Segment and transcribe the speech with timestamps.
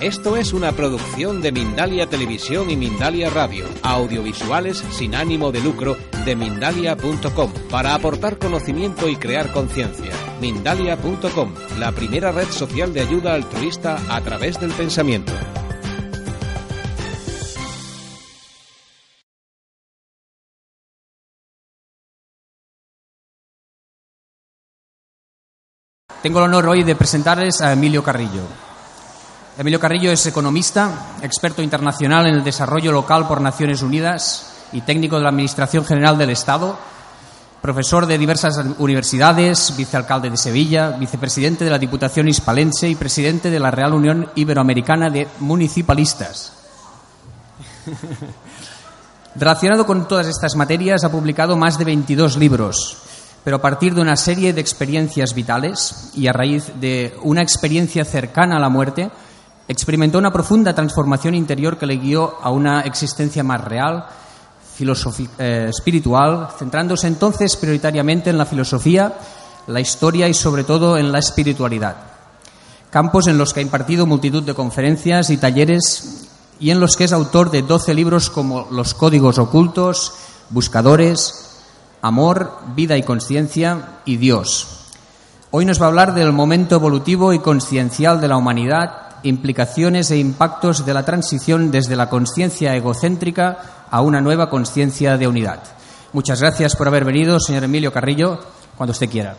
[0.00, 5.94] Esto es una producción de Mindalia Televisión y Mindalia Radio, audiovisuales sin ánimo de lucro
[6.24, 10.10] de mindalia.com, para aportar conocimiento y crear conciencia.
[10.40, 15.34] Mindalia.com, la primera red social de ayuda altruista a través del pensamiento.
[26.22, 28.69] Tengo el honor hoy de presentarles a Emilio Carrillo.
[29.60, 35.16] Emilio Carrillo es economista, experto internacional en el desarrollo local por Naciones Unidas y técnico
[35.16, 36.78] de la Administración General del Estado,
[37.60, 43.60] profesor de diversas universidades, vicealcalde de Sevilla, vicepresidente de la Diputación Hispalense y presidente de
[43.60, 46.54] la Real Unión Iberoamericana de Municipalistas.
[49.34, 52.96] Relacionado con todas estas materias, ha publicado más de 22 libros,
[53.44, 58.06] pero a partir de una serie de experiencias vitales y a raíz de una experiencia
[58.06, 59.10] cercana a la muerte,
[59.70, 64.04] experimentó una profunda transformación interior que le guió a una existencia más real,
[65.38, 69.14] eh, espiritual, centrándose entonces prioritariamente en la filosofía,
[69.68, 71.94] la historia y sobre todo en la espiritualidad.
[72.90, 77.04] Campos en los que ha impartido multitud de conferencias y talleres y en los que
[77.04, 80.14] es autor de 12 libros como Los Códigos Ocultos,
[80.48, 81.62] Buscadores,
[82.02, 84.66] Amor, Vida y Conciencia y Dios.
[85.52, 90.18] Hoy nos va a hablar del momento evolutivo y conciencial de la humanidad implicaciones e
[90.18, 95.60] impactos de la transición desde la conciencia egocéntrica a una nueva conciencia de unidad.
[96.12, 98.40] Muchas gracias por haber venido, señor Emilio Carrillo,
[98.76, 99.36] cuando usted quiera.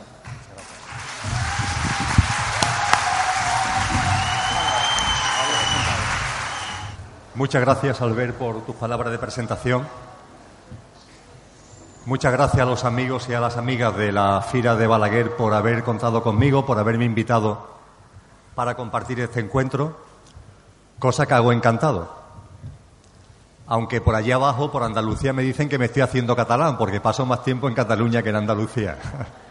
[7.35, 9.87] Muchas gracias, Albert, por tus palabras de presentación.
[12.05, 15.53] Muchas gracias a los amigos y a las amigas de la Fira de Balaguer por
[15.53, 17.80] haber contado conmigo, por haberme invitado
[18.55, 19.97] para compartir este encuentro,
[20.99, 22.21] cosa que hago encantado.
[23.67, 27.25] Aunque por allí abajo, por Andalucía, me dicen que me estoy haciendo catalán, porque paso
[27.25, 28.97] más tiempo en Cataluña que en Andalucía.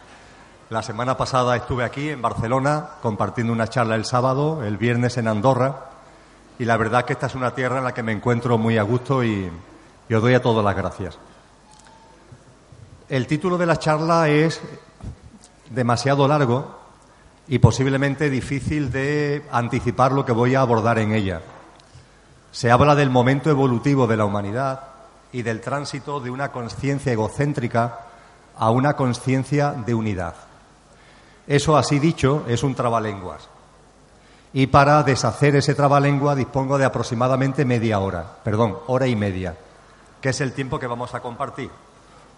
[0.71, 5.27] La semana pasada estuve aquí, en Barcelona, compartiendo una charla el sábado, el viernes en
[5.27, 5.87] Andorra,
[6.59, 8.83] y la verdad que esta es una tierra en la que me encuentro muy a
[8.83, 9.51] gusto y,
[10.09, 11.19] y os doy a todos las gracias.
[13.09, 14.61] El título de la charla es
[15.71, 16.80] demasiado largo,
[17.49, 21.41] y posiblemente difícil de anticipar lo que voy a abordar en ella.
[22.53, 24.81] Se habla del momento evolutivo de la humanidad
[25.33, 28.01] y del tránsito de una conciencia egocéntrica
[28.57, 30.35] a una conciencia de unidad.
[31.47, 33.49] Eso, así dicho, es un trabalenguas.
[34.53, 39.57] Y para deshacer ese trabalengua dispongo de aproximadamente media hora, perdón, hora y media,
[40.21, 41.71] que es el tiempo que vamos a compartir.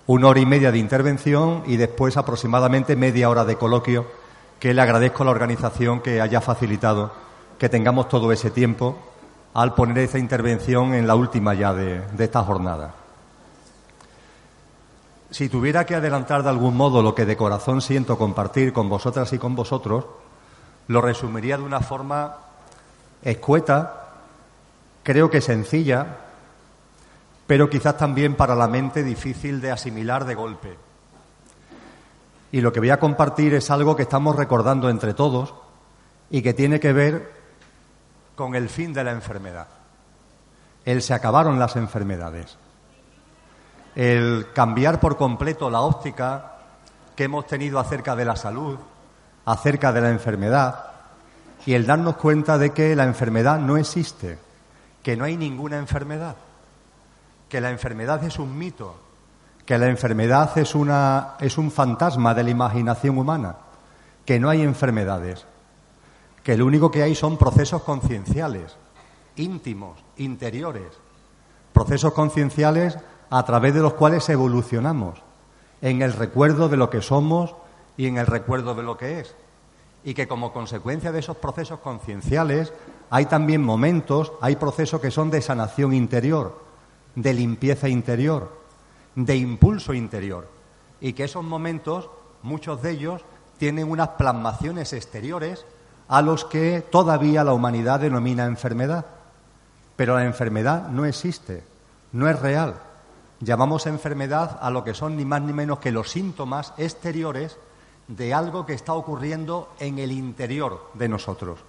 [0.06, 4.06] Una hora y media de intervención y después aproximadamente media hora de coloquio
[4.62, 7.12] que le agradezco a la organización que haya facilitado
[7.59, 8.97] que tengamos todo ese tiempo
[9.55, 12.95] al poner esa intervención en la última ya de, esta jornada.
[15.33, 19.33] Si tuviera que adelantar de algún modo lo que de corazón siento compartir con vosotras
[19.33, 20.05] y con vosotros,
[20.87, 22.37] lo resumiría de una forma
[23.21, 24.11] escueta,
[25.03, 26.19] creo que sencilla,
[27.49, 30.91] pero quizás también para la mente difícil de asimilar de golpe
[32.52, 35.54] y lo que voy a compartir es algo que estamos recordando entre todos
[36.30, 37.32] y que tiene que ver
[38.36, 39.68] con el fin de la enfermedad.
[40.84, 42.58] El se acabaron las enfermedades.
[43.94, 46.58] El cambiar por completo la óptica
[47.16, 48.78] que hemos tenido acerca de la salud,
[49.46, 50.86] acerca de la enfermedad,
[51.64, 54.38] y el darnos cuenta de que la enfermedad no existe,
[55.02, 56.37] que no hay ninguna enfermedad,
[57.48, 58.96] que la enfermedad es un mito,
[59.72, 63.56] que la enfermedad es, una, es un fantasma de la imaginación humana,
[64.26, 65.46] que no hay enfermedades,
[66.42, 68.76] que lo único que hay son procesos concienciales,
[69.36, 70.92] íntimos, interiores,
[71.72, 72.98] procesos concienciales
[73.30, 75.22] a través de los cuales evolucionamos
[75.80, 77.54] en el recuerdo de lo que somos
[77.96, 79.34] y en el recuerdo de lo que es.
[80.04, 82.74] Y que como consecuencia de esos procesos concienciales
[83.08, 86.60] hay también momentos, hay procesos que son de sanación interior,
[87.14, 88.60] de limpieza interior,
[89.14, 90.49] de impulso interior
[91.00, 92.09] y que esos momentos,
[92.43, 93.23] muchos de ellos,
[93.59, 95.64] tienen unas plasmaciones exteriores
[96.09, 99.06] a los que todavía la humanidad denomina enfermedad.
[99.97, 101.64] Pero la enfermedad no existe,
[102.12, 102.81] no es real.
[103.41, 107.58] Llamamos enfermedad a lo que son ni más ni menos que los síntomas exteriores
[108.08, 111.61] de algo que está ocurriendo en el interior de nosotros.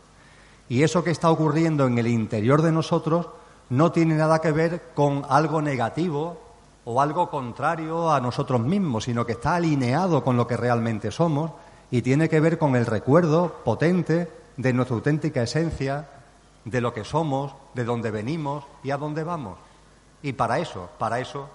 [0.70, 3.30] Y eso que está ocurriendo en el interior de nosotros
[3.70, 6.40] no tiene nada que ver con algo negativo
[6.86, 11.52] o algo contrario a nosotros mismos, sino que está alineado con lo que realmente somos
[11.92, 16.10] y tiene que ver con el recuerdo potente de nuestra auténtica esencia,
[16.66, 19.58] de lo que somos, de dónde venimos y a dónde vamos.
[20.22, 21.50] Y para eso, para eso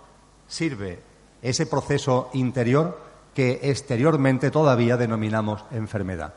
[0.46, 1.00] sirve
[1.42, 2.98] ese proceso interior
[3.34, 6.34] que exteriormente todavía denominamos enfermedad.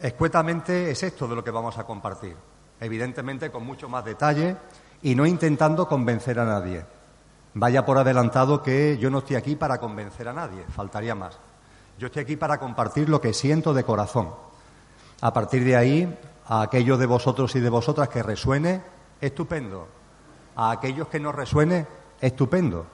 [0.00, 2.34] Escuetamente es esto de lo que vamos a compartir,
[2.80, 4.56] evidentemente con mucho más detalle
[5.02, 6.84] y no intentando convencer a nadie.
[7.54, 11.36] Vaya por adelantado que yo no estoy aquí para convencer a nadie, faltaría más.
[11.98, 14.30] Yo estoy aquí para compartir lo que siento de corazón.
[15.20, 18.80] A partir de ahí, a aquellos de vosotros y de vosotras que resuene,
[19.20, 19.88] estupendo.
[20.54, 21.86] A aquellos que no resuene,
[22.20, 22.86] estupendo.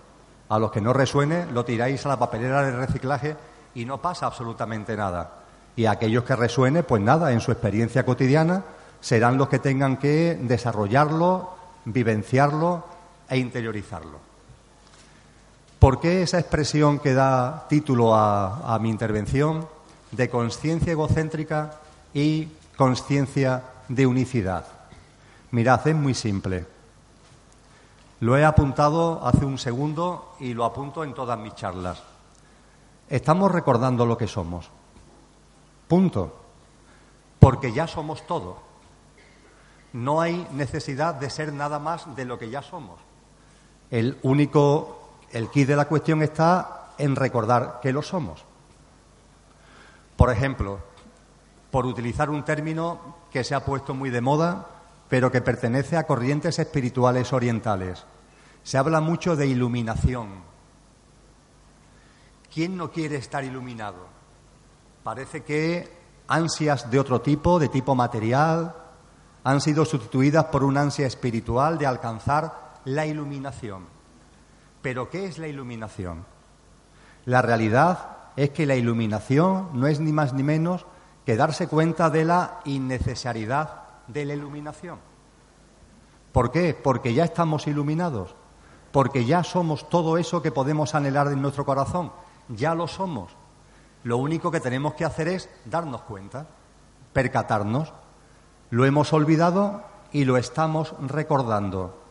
[0.48, 3.36] A los que no resuene, lo tiráis a la papelera de reciclaje
[3.74, 5.42] y no pasa absolutamente nada.
[5.76, 8.64] Y a aquellos que resuene, pues nada, en su experiencia cotidiana
[9.00, 11.50] serán los que tengan que desarrollarlo,
[11.84, 12.84] vivenciarlo
[13.28, 14.25] e interiorizarlo.
[15.78, 19.68] ¿Por qué esa expresión que da título a, mi intervención
[20.10, 21.80] de conciencia egocéntrica
[22.14, 24.66] y conciencia de unicidad?
[25.50, 26.66] Mirad, es muy simple.
[28.20, 32.02] Lo he apuntado hace un segundo y lo apunto en todas mis charlas.
[33.10, 34.70] Estamos recordando lo que somos.
[35.86, 36.34] Punto.
[37.38, 38.58] Porque ya somos todo.
[39.92, 42.98] No hay necesidad de ser nada más de lo que ya somos.
[43.90, 48.44] El único, el kit de la cuestión está en recordar que lo somos.
[50.16, 50.78] Por ejemplo,
[51.70, 54.66] por utilizar un término que se ha puesto muy de moda,
[55.08, 58.04] pero que pertenece a corrientes espirituales orientales.
[58.62, 60.28] Se habla mucho de iluminación.
[62.52, 64.06] ¿Quién no quiere estar iluminado?
[65.04, 65.88] Parece que
[66.28, 68.74] ansias de otro tipo, de tipo material,
[69.44, 73.95] han sido sustituidas por una ansia espiritual de alcanzar la iluminación.
[74.82, 76.24] Pero ¿qué es la iluminación?
[77.24, 80.86] La realidad es que la iluminación no es ni más ni menos
[81.24, 84.98] que darse cuenta de la innecesariedad de la iluminación.
[86.32, 86.74] ¿Por qué?
[86.74, 88.34] Porque ya estamos iluminados,
[88.92, 92.12] porque ya somos todo eso que podemos anhelar en nuestro corazón,
[92.48, 93.32] ya lo somos.
[94.04, 96.46] Lo único que tenemos que hacer es darnos cuenta,
[97.12, 97.92] percatarnos.
[98.70, 99.82] Lo hemos olvidado
[100.12, 102.05] y lo estamos recordando.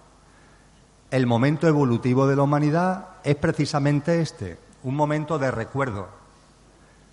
[1.12, 6.08] El momento evolutivo de la humanidad es precisamente este, un momento de recuerdo.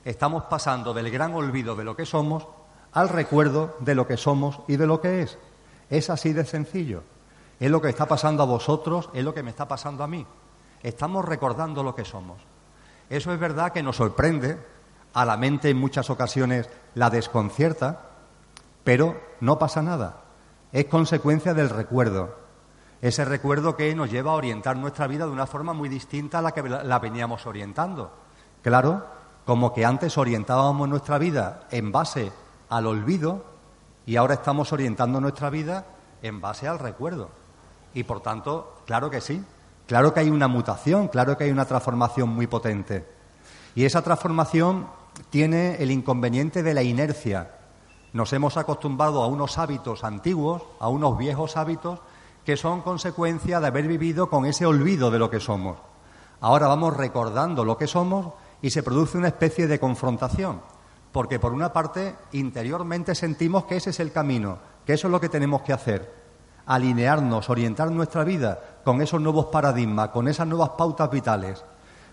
[0.04, 2.46] Estamos pasando del gran olvido de lo que somos
[2.92, 5.38] al recuerdo de lo que somos y de lo que es.
[5.90, 7.02] Es así de sencillo.
[7.58, 10.26] Es lo que está pasando a vosotros, es lo que me está pasando a mí.
[10.82, 12.42] Estamos recordando lo que somos.
[13.08, 14.58] Eso es verdad que nos sorprende,
[15.14, 18.00] a la mente en muchas ocasiones la desconcierta,
[18.84, 20.22] pero no pasa nada.
[20.72, 22.41] Es consecuencia del recuerdo.
[23.02, 26.42] Ese recuerdo que nos lleva a orientar nuestra vida de una forma muy distinta a
[26.42, 28.12] la que la veníamos orientando.
[28.62, 29.04] Claro,
[29.44, 32.30] como que antes orientábamos nuestra vida en base
[32.68, 33.44] al olvido
[34.06, 35.84] y ahora estamos orientando nuestra vida
[36.22, 37.30] en base al recuerdo.
[37.92, 39.44] Y por tanto, claro que sí,
[39.88, 43.04] claro que hay una mutación, claro que hay una transformación muy potente.
[43.74, 44.86] Y esa transformación
[45.28, 47.50] tiene el inconveniente de la inercia.
[48.12, 51.98] Nos hemos acostumbrado a unos hábitos antiguos, a unos viejos hábitos,
[52.44, 55.78] que son consecuencia de haber vivido con ese olvido de lo que somos.
[56.40, 60.60] Ahora vamos recordando lo que somos y se produce una especie de confrontación
[61.12, 65.20] porque por una parte interiormente sentimos que ese es el camino, que eso es lo
[65.20, 66.10] que tenemos que hacer,
[66.66, 71.62] alinearnos, orientar nuestra vida con esos nuevos paradigmas, con esas nuevas pautas vitales.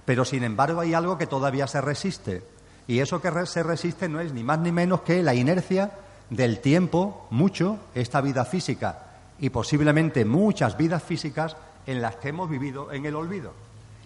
[0.03, 2.43] Pero sin embargo hay algo que todavía se resiste,
[2.87, 5.91] y eso que se resiste no es ni más ni menos que la inercia
[6.29, 9.08] del tiempo, mucho, esta vida física
[9.39, 11.55] y posiblemente muchas vidas físicas
[11.85, 13.53] en las que hemos vivido en el olvido.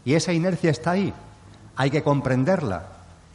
[0.05, 1.13] Y esa inercia está ahí,
[1.75, 2.87] hay que comprenderla,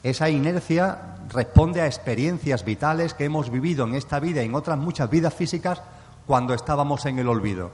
[0.02, 4.78] esa inercia responde a experiencias vitales que hemos vivido en esta vida y en otras
[4.78, 5.83] muchas vidas físicas
[6.26, 7.71] cuando estábamos en el olvido.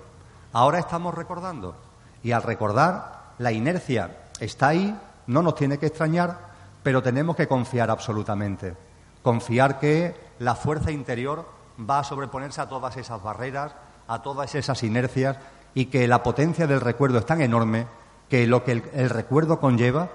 [0.53, 1.77] Ahora estamos recordando
[2.23, 6.39] y al recordar la inercia está ahí, no nos tiene que extrañar,
[6.83, 8.75] pero tenemos que confiar absolutamente.
[9.23, 11.47] Confiar que la fuerza interior
[11.79, 13.75] va a sobreponerse a todas esas barreras,
[14.09, 15.39] a todas esas inercias
[15.75, 17.87] y que la potencia del recuerdo es tan enorme
[18.29, 20.11] que lo que el, recuerdo conlleva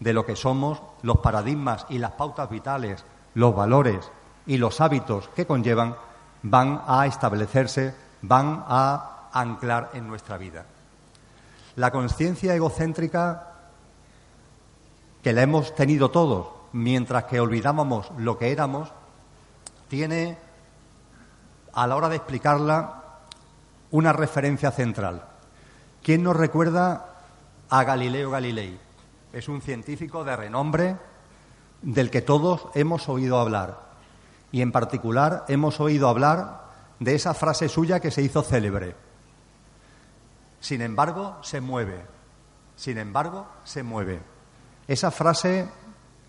[0.00, 3.04] de lo que somos, los paradigmas y las pautas vitales,
[3.34, 4.10] los valores
[4.46, 5.96] y los hábitos que conllevan,
[6.42, 10.64] van a establecerse van a anclar en nuestra vida.
[11.76, 13.48] La conciencia egocéntrica
[15.22, 18.90] que la hemos tenido todos mientras que olvidábamos lo que éramos,
[19.88, 20.36] tiene
[21.72, 23.03] a la hora de explicarla
[23.94, 25.22] una referencia central.
[26.02, 27.14] ¿Quién nos recuerda
[27.70, 28.76] a Galileo Galilei?
[29.32, 30.96] Es un científico de renombre
[31.80, 33.78] del que todos hemos oído hablar.
[34.50, 36.64] Y en particular hemos oído hablar
[36.98, 38.96] de esa frase suya que se hizo célebre.
[40.58, 42.04] Sin embargo, se mueve.
[42.74, 44.20] Sin embargo, se mueve.
[44.88, 45.68] Esa frase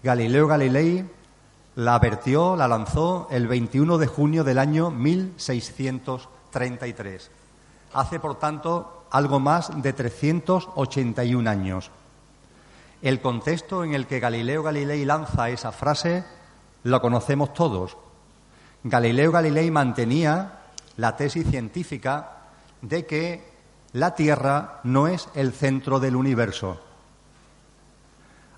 [0.03, 1.09] Galileo Galilei
[1.73, 7.31] la vertió, la lanzó el 21 de junio del año 1633.
[7.95, 11.91] Hace, por tanto, algo más de 381 años.
[13.01, 16.25] El contexto en el que Galileo Galilei lanza esa frase
[16.83, 17.95] lo conocemos todos.
[18.83, 20.59] Galileo Galilei mantenía
[20.97, 22.49] la tesis científica
[22.81, 23.49] de que
[23.93, 26.77] la Tierra no es el centro del universo.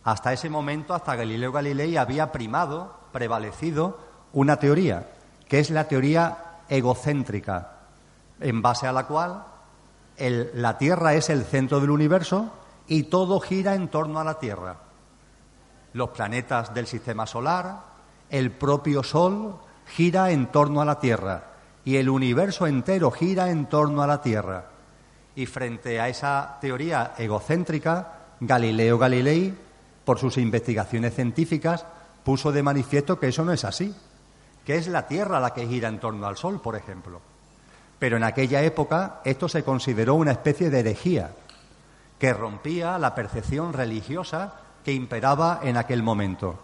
[0.04, 4.00] Hasta ese momento, hasta Galileo Galilei, había primado, prevalecido
[4.34, 5.12] una teoría,
[5.48, 7.77] que es la teoría egocéntrica,
[8.40, 9.44] en base a la cual
[10.18, 12.52] la Tierra es el centro del universo
[12.88, 14.78] y todo gira en torno a la Tierra.
[15.94, 17.82] Los planetas del sistema solar,
[18.30, 21.44] el propio Sol gira en torno a la Tierra
[21.86, 24.66] y el universo entero gira en torno a la Tierra.
[25.36, 29.56] Y frente a esa teoría egocéntrica, Galileo Galilei,
[30.04, 31.86] por sus investigaciones científicas,
[32.24, 33.94] puso de manifiesto que eso no es así,
[34.66, 37.22] que es la Tierra la que gira en torno al Sol, por ejemplo.
[38.00, 41.32] Pero en aquella época esto se consideró una especie de herejía
[42.20, 46.60] que rompía la percepción religiosa que imperaba en aquel momento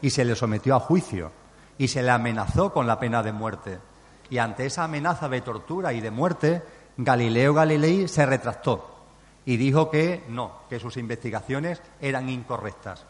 [0.00, 1.32] y se le sometió a juicio
[1.78, 3.78] y se le amenazó con la pena de muerte.
[4.30, 6.62] Y ante esa amenaza de tortura y de muerte,
[6.96, 8.94] Galileo Galilei se retractó
[9.44, 13.04] y dijo que no, que sus investigaciones eran incorrectas.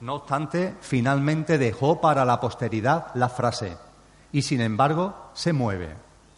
[0.00, 3.76] No obstante, finalmente dejó para la posteridad la frase,
[4.32, 5.94] y sin embargo se mueve,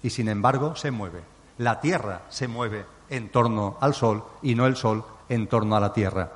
[0.06, 1.20] y sin embargo se mueve.
[1.58, 5.80] La Tierra se mueve en torno al Sol y no el Sol en torno a
[5.80, 6.30] la Tierra.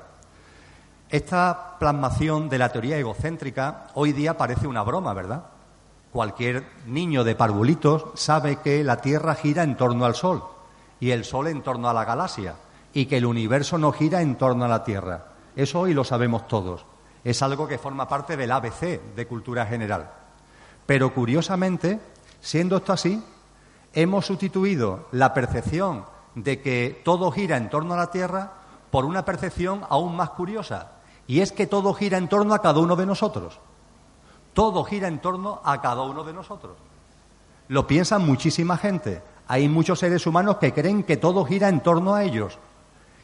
[1.09, 5.45] Esta plasmación de la teoría egocéntrica hoy día parece una broma, ¿verdad?
[6.11, 10.43] Cualquier niño de parvulitos sabe que la Tierra gira en torno al Sol
[10.99, 12.55] y el Sol en torno a la galaxia
[12.93, 15.27] y que el universo no gira en torno a la Tierra.
[15.55, 16.85] Eso hoy lo sabemos todos.
[17.23, 20.11] Es algo que forma parte del ABC de cultura general.
[20.85, 22.01] Pero curiosamente,
[22.41, 23.23] siendo esto así,
[23.93, 26.05] hemos sustituido la percepción
[26.35, 28.51] de que todo gira en torno a la Tierra
[28.89, 30.91] por una percepción aún más curiosa,
[31.27, 33.59] y es que todo gira en torno a cada uno de nosotros.
[34.53, 36.75] Todo gira en torno a cada uno de nosotros.
[37.69, 39.21] Lo piensa muchísima gente.
[39.47, 42.57] Hay muchos seres humanos que creen que todo gira en torno a ellos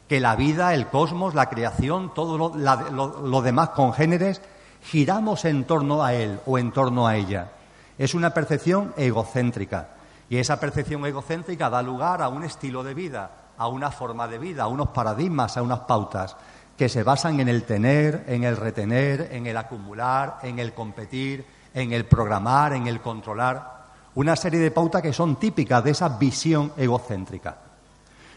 [0.08, 4.40] que la vida, el cosmos, la creación, todo lo, demás congéneres,
[4.82, 7.52] giramos en torno a él o en torno a ella.
[7.98, 9.88] Es una percepción egocéntrica.
[10.30, 14.38] Y esa percepción egocéntrica da lugar a un estilo de vida, a una forma de
[14.38, 16.36] vida, a unos paradigmas, a unas pautas
[16.76, 21.44] que se basan en el tener, en el retener, en el acumular, en el competir,
[21.74, 23.78] en el programar, en el controlar.
[24.14, 27.56] Una serie de pautas que son típicas de esa visión egocéntrica.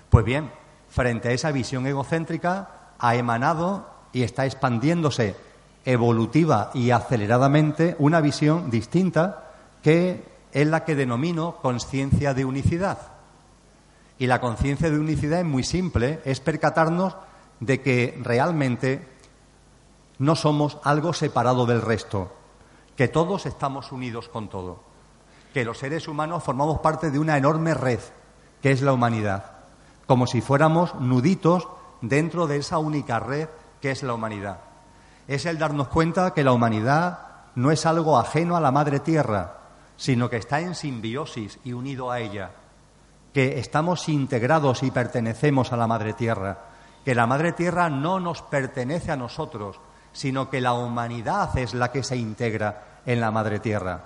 [0.10, 0.52] Pues bien,
[0.90, 5.36] frente a esa visión egocéntrica, ha emanado y está expandiéndose
[5.86, 12.98] evolutiva y aceleradamente una visión distinta que es la que denomino conciencia de unicidad.
[14.18, 17.16] Y la conciencia de unicidad es muy simple, es percatarnos
[17.60, 19.08] de que realmente
[20.20, 22.32] no somos algo separado del resto,
[22.96, 24.84] que todos estamos unidos con todo,
[25.54, 28.00] que los seres humanos formamos parte de una enorme red,
[28.62, 29.62] que es la humanidad
[30.12, 31.70] como si fuéramos nuditos
[32.02, 33.48] dentro de esa única red
[33.80, 34.60] que es la humanidad.
[35.26, 37.20] Es el darnos cuenta que la humanidad
[37.56, 39.61] no es algo ajeno a la Madre Tierra,
[40.02, 42.50] sino que está en simbiosis y unido a ella,
[43.32, 46.58] que estamos integrados y pertenecemos a la Madre Tierra,
[47.06, 49.80] que la Madre Tierra no nos pertenece a nosotros,
[50.12, 54.06] sino que la humanidad es la que se integra en la Madre Tierra.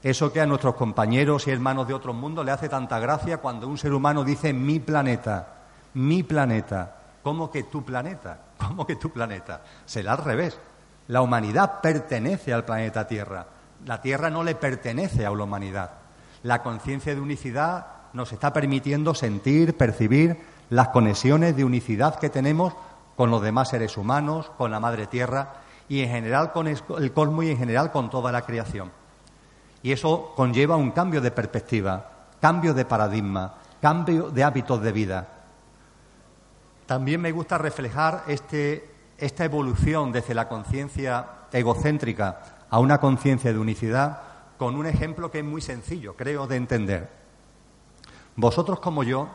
[0.00, 3.66] Eso que a nuestros compañeros y hermanos de otros mundos le hace tanta gracia cuando
[3.66, 5.54] un ser humano dice mi planeta,
[5.94, 6.98] mi planeta.
[7.24, 8.42] ¿Cómo que tu planeta?
[8.58, 9.60] ¿Cómo que tu planeta?
[9.86, 10.56] Será al revés.
[11.08, 13.55] La humanidad pertenece al planeta Tierra.
[13.84, 15.92] La Tierra no le pertenece a la humanidad.
[16.42, 20.38] La conciencia de unicidad nos está permitiendo sentir, percibir
[20.70, 22.74] las conexiones de unicidad que tenemos
[23.16, 25.54] con los demás seres humanos, con la Madre Tierra
[25.88, 28.90] y en general con el cosmos y en general con toda la creación.
[29.82, 35.28] Y eso conlleva un cambio de perspectiva, cambio de paradigma, cambio de hábitos de vida.
[36.86, 43.58] También me gusta reflejar este, esta evolución desde la conciencia egocéntrica a una conciencia de
[43.58, 44.20] unicidad
[44.58, 47.10] con un ejemplo que es muy sencillo, creo, de entender.
[48.36, 49.28] Vosotros como yo,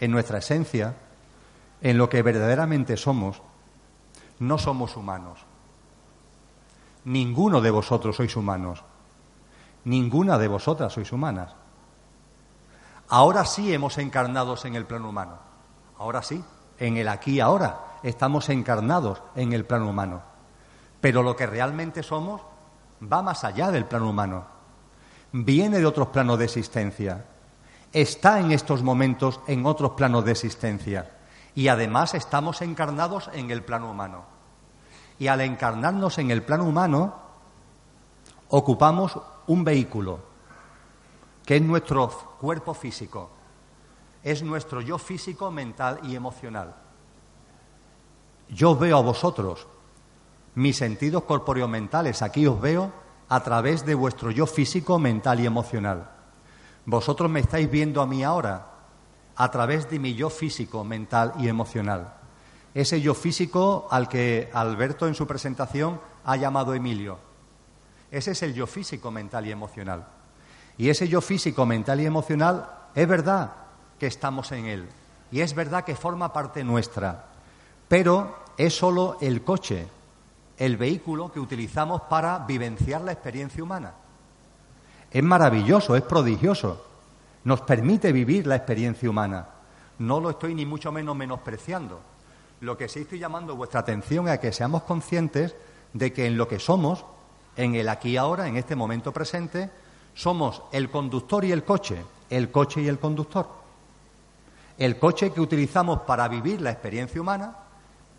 [0.00, 0.96] en nuestra esencia,
[1.80, 3.42] en lo que verdaderamente somos,
[4.38, 5.40] no somos humanos.
[7.04, 8.84] Ninguno de vosotros sois humanos.
[9.84, 11.54] Ninguna de vosotras sois humanas.
[13.08, 15.38] Ahora sí hemos encarnados en el plano humano.
[15.98, 16.44] Ahora sí,
[16.78, 20.22] en el aquí y ahora estamos encarnados en el plano humano.
[21.00, 22.40] Pero lo que realmente somos
[23.00, 24.46] va más allá del plano humano.
[25.32, 27.24] Viene de otros planos de existencia.
[27.92, 31.10] Está en estos momentos en otros planos de existencia.
[31.54, 34.24] Y además estamos encarnados en el plano humano.
[35.18, 37.14] Y al encarnarnos en el plano humano,
[38.48, 40.20] ocupamos un vehículo,
[41.44, 43.30] que es nuestro cuerpo físico
[44.22, 46.74] es nuestro yo físico, mental y emocional.
[48.48, 49.66] Yo veo a vosotros,
[50.54, 52.92] mis sentidos corpóreo-mentales, aquí os veo
[53.28, 56.10] a través de vuestro yo físico, mental y emocional.
[56.86, 58.66] Vosotros me estáis viendo a mí ahora
[59.36, 62.14] a través de mi yo físico, mental y emocional.
[62.74, 67.18] Ese yo físico al que Alberto en su presentación ha llamado Emilio.
[68.10, 70.06] Ese es el yo físico, mental y emocional.
[70.76, 73.52] Y ese yo físico, mental y emocional es verdad,
[73.98, 74.88] que estamos en él.
[75.30, 77.26] Y es verdad que forma parte nuestra,
[77.86, 79.86] pero es solo el coche,
[80.58, 83.94] el vehículo que utilizamos para vivenciar la experiencia humana.
[85.10, 86.84] Es maravilloso, es prodigioso,
[87.44, 89.46] nos permite vivir la experiencia humana.
[89.98, 92.00] No lo estoy ni mucho menos menospreciando.
[92.60, 95.54] Lo que sí estoy llamando vuestra atención es a que seamos conscientes
[95.92, 97.04] de que en lo que somos,
[97.56, 99.70] en el aquí y ahora, en este momento presente,
[100.14, 103.58] somos el conductor y el coche, el coche y el conductor
[104.78, 107.56] el coche que utilizamos para vivir la experiencia humana,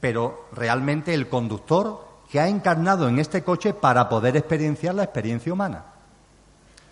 [0.02, 5.52] pero realmente el conductor que ha encarnado en este coche para poder experienciar la experiencia
[5.52, 5.84] humana.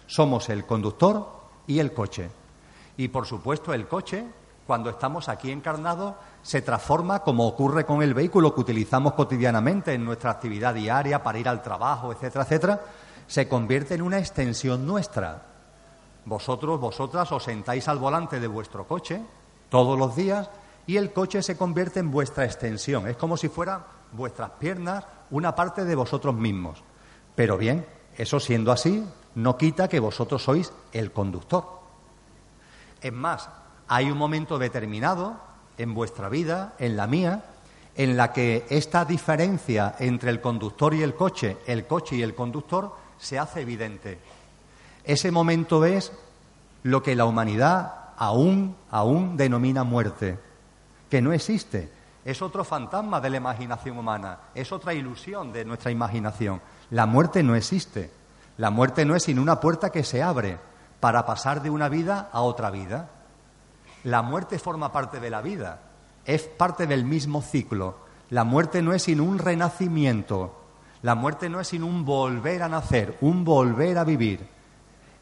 [0.08, 1.28] Somos el conductor
[1.67, 2.30] y el coche.
[2.97, 4.26] Y por supuesto el coche,
[4.65, 10.04] cuando estamos aquí encarnados, se transforma como ocurre con el vehículo que utilizamos cotidianamente en
[10.04, 12.82] nuestra actividad diaria para ir al trabajo, etcétera, etcétera,
[13.28, 15.43] se convierte en una extensión nuestra.
[16.26, 19.21] Vosotros, vosotras os sentáis al volante de vuestro coche
[19.69, 20.50] todos los días
[20.88, 23.08] y el coche se convierte en vuestra extensión.
[23.08, 26.84] Es como si fueran vuestras piernas una parte de vosotros mismos.
[27.36, 27.86] Pero bien,
[28.18, 31.63] eso siendo así, no quita que vosotros sois el conductor.
[33.02, 33.50] Es más,
[33.88, 35.38] hay un momento determinado
[35.78, 37.46] en vuestra vida, en la mía,
[37.96, 42.36] en la que esta diferencia entre el conductor y el coche, el coche y el
[42.36, 44.20] conductor, se hace evidente.
[45.04, 46.12] Ese momento es
[46.84, 50.38] lo que la humanidad aún, aún denomina muerte,
[51.10, 51.90] que no existe.
[52.28, 56.60] Es otro fantasma de la imaginación humana, es otra ilusión de nuestra imaginación.
[56.90, 58.12] La muerte no existe.
[58.58, 60.58] La muerte no es sino una puerta que se abre
[61.00, 63.08] para pasar de una vida a otra vida.
[64.04, 65.80] La muerte forma parte de la vida,
[66.26, 67.96] es parte del mismo ciclo.
[68.30, 70.54] La muerte no es sino un renacimiento.
[71.04, 74.46] La muerte no es sino un volver a nacer, un volver a vivir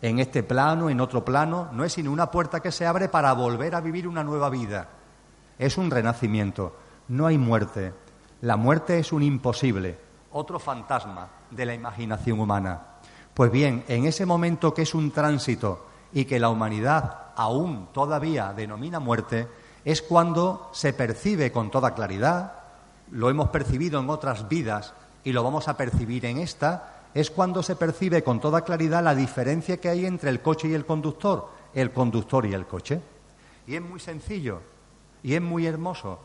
[0.02, 3.32] en este plano, en otro plano, no es sino una puerta que se abre para
[3.34, 4.89] volver a vivir una nueva vida.
[5.60, 6.85] Es un renacimiento.
[7.08, 7.94] No hay muerte.
[8.41, 9.98] La muerte es un imposible,
[10.32, 12.82] otro fantasma de la imaginación humana.
[13.34, 18.54] Pues bien, en ese momento que es un tránsito y que la humanidad aún todavía
[18.54, 19.48] denomina muerte,
[19.84, 22.54] es cuando se percibe con toda claridad,
[23.12, 27.62] lo hemos percibido en otras vidas y lo vamos a percibir en esta, es cuando
[27.62, 31.50] se percibe con toda claridad la diferencia que hay entre el coche y el conductor,
[31.74, 33.00] el conductor y el coche.
[33.68, 34.62] Y es muy sencillo
[35.22, 36.20] y es muy hermoso.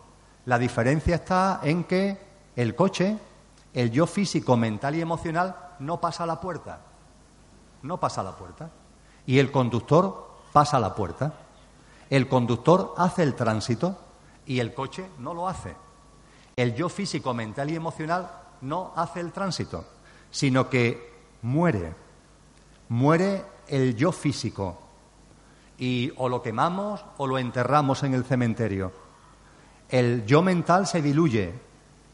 [0.51, 2.19] La diferencia está en que
[2.57, 3.17] el coche,
[3.73, 6.81] el yo físico, mental y emocional, no pasa a la puerta.
[7.83, 8.69] No pasa a la puerta.
[9.27, 11.35] Y el conductor pasa a la puerta.
[12.11, 13.97] El conductor hace el tránsito
[14.45, 15.77] y el coche no lo hace.
[16.57, 18.29] El yo físico, mental y emocional
[18.63, 19.85] no hace el tránsito
[20.31, 21.95] sino que muere,
[22.89, 24.79] muere el yo físico
[25.79, 29.10] y o lo quemamos o lo enterramos en el cementerio.
[29.91, 31.53] El yo mental se diluye,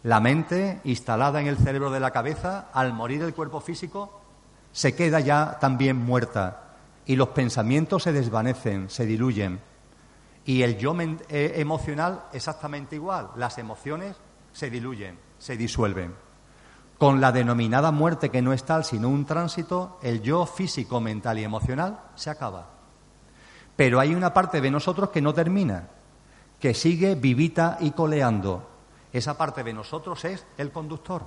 [0.03, 4.23] la mente instalada en el cerebro de la cabeza, al morir el cuerpo físico,
[4.73, 9.61] se queda ya también muerta y los pensamientos se desvanecen, se diluyen.
[10.47, 14.17] Y el yo eh, emocional exactamente igual, las emociones
[14.53, 16.15] se diluyen, se disuelven.
[16.97, 21.39] Con la denominada muerte que no es tal sino un tránsito, el yo físico, mental
[21.39, 22.71] y emocional se acaba.
[23.77, 25.89] Pero hay una parte de nosotros que no termina,
[26.61, 28.69] que sigue vivita y coleando.
[29.13, 31.23] Esa parte de nosotros es el conductor.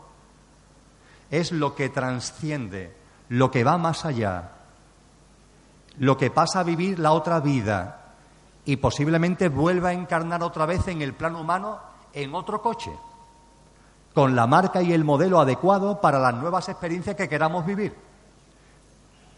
[1.29, 2.95] Es lo que trasciende,
[3.29, 4.51] lo que va más allá,
[5.99, 8.13] lo que pasa a vivir la otra vida
[8.65, 11.79] y posiblemente vuelva a encarnar otra vez en el plano humano
[12.13, 12.91] en otro coche,
[14.13, 17.95] con la marca y el modelo adecuado para las nuevas experiencias que queramos vivir.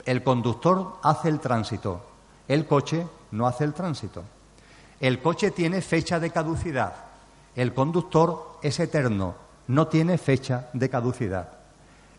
[0.05, 2.01] El conductor hace el tránsito,
[2.47, 4.23] el coche no hace el tránsito.
[5.01, 6.93] El coche tiene fecha de caducidad,
[7.55, 9.33] el conductor es eterno,
[9.67, 11.49] no tiene fecha de caducidad.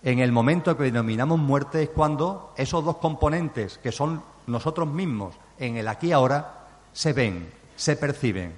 [0.03, 5.37] En el momento que denominamos muerte es cuando esos dos componentes, que son nosotros mismos,
[5.61, 8.53] en el aquí y ahora, se ven, se perciben.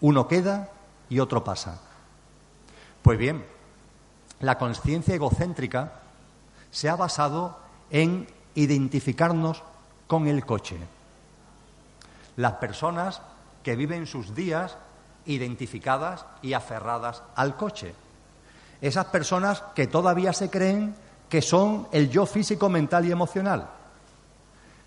[0.00, 0.70] Uno queda
[1.08, 1.82] y otro pasa.
[3.02, 3.44] Pues bien,
[4.38, 6.02] la conciencia egocéntrica
[6.70, 7.58] se ha basado
[7.90, 9.64] en identificarnos
[10.06, 10.78] con el coche.
[12.36, 13.22] Las personas
[13.66, 14.76] que viven sus días
[15.24, 17.96] identificadas y aferradas al coche.
[18.80, 20.94] Esas personas que todavía se creen
[21.28, 23.68] que son el yo físico, mental y emocional.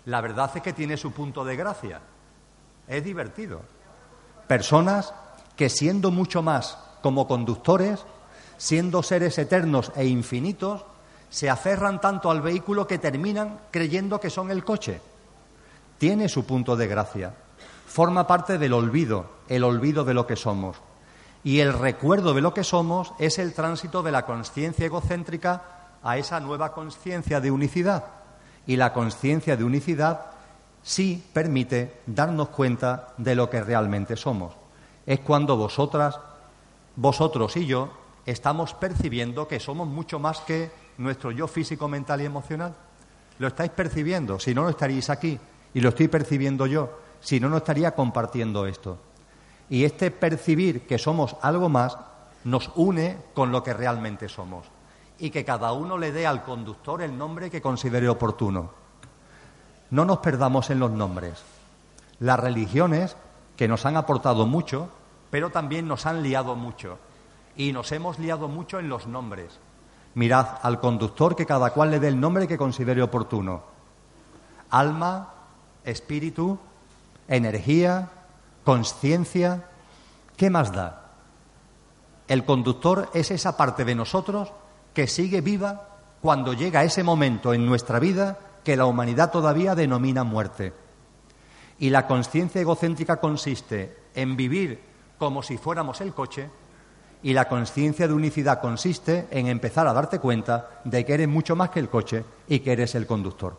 [0.06, 2.00] La verdad es que tiene su punto de gracia.
[2.88, 3.60] Es divertido.
[4.46, 5.12] Personas
[5.56, 8.00] que siendo mucho más como conductores,
[8.56, 10.86] siendo seres eternos e infinitos,
[11.28, 15.02] se aferran tanto al vehículo que terminan creyendo que son el coche.
[15.98, 17.34] Tiene su punto de gracia.
[17.90, 20.76] Forma parte del olvido, el olvido de lo que somos.
[21.42, 25.62] Y el recuerdo de lo que somos es el tránsito de la conciencia egocéntrica
[26.00, 28.04] a esa nueva conciencia de unicidad.
[28.64, 30.26] Y la conciencia de unicidad
[30.84, 34.54] sí permite darnos cuenta de lo que realmente somos.
[35.04, 36.16] Es cuando vosotras,
[36.94, 37.90] vosotros y yo
[38.24, 42.72] estamos percibiendo que somos mucho más que nuestro yo físico, mental y emocional.
[43.40, 45.40] Lo estáis percibiendo, si no, no estaríais aquí.
[45.74, 48.98] Y lo estoy percibiendo yo, si no, no estaría compartiendo esto.
[49.68, 51.96] Y este percibir que somos algo más
[52.44, 54.66] nos une con lo que realmente somos.
[55.18, 58.70] Y que cada uno le dé al conductor el nombre que considere oportuno.
[59.90, 61.42] No nos perdamos en los nombres.
[62.18, 63.16] Las religiones,
[63.56, 64.88] que nos han aportado mucho,
[65.30, 66.98] pero también nos han liado mucho.
[67.56, 69.58] Y nos hemos liado mucho en los nombres.
[70.14, 73.62] Mirad al conductor que cada cual le dé el nombre que considere oportuno.
[74.70, 75.34] Alma,
[75.84, 76.58] espíritu,
[77.36, 78.10] energía,
[78.64, 79.68] conciencia.
[80.36, 81.12] ¿Qué más da?
[82.28, 84.52] El conductor es esa parte de nosotros
[84.92, 85.88] que sigue viva
[86.20, 90.72] cuando llega ese momento en nuestra vida que la humanidad todavía denomina muerte.
[91.78, 94.80] Y la conciencia egocéntrica consiste en vivir
[95.18, 96.50] como si fuéramos el coche
[97.22, 101.56] y la conciencia de unicidad consiste en empezar a darte cuenta de que eres mucho
[101.56, 103.56] más que el coche y que eres el conductor.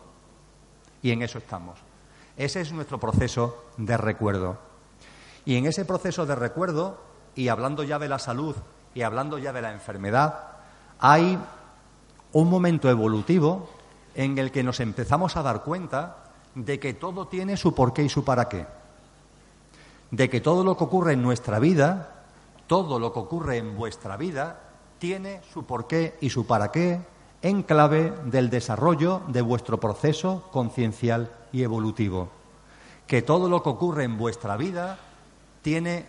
[1.02, 1.91] Y en eso estamos.
[2.36, 4.58] Ese es nuestro proceso de recuerdo.
[5.44, 6.98] Y en ese proceso de recuerdo,
[7.34, 8.56] y hablando ya de la salud
[8.94, 10.48] y hablando ya de la enfermedad,
[10.98, 11.38] hay
[12.32, 13.68] un momento evolutivo
[14.14, 16.16] en el que nos empezamos a dar cuenta
[16.54, 18.66] de que todo tiene su porqué y su para qué.
[20.10, 22.22] De que todo lo que ocurre en nuestra vida
[22.72, 24.58] todo lo que ocurre en vuestra vida
[24.98, 27.02] tiene su porqué y su para qué
[27.42, 32.28] en clave del desarrollo de vuestro proceso conciencial y evolutivo.
[33.06, 34.98] Que todo lo que ocurre en vuestra vida
[35.60, 36.06] tiene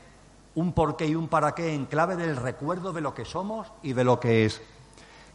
[0.55, 3.93] un porqué y un para qué en clave del recuerdo de lo que somos y
[3.93, 4.61] de lo que es.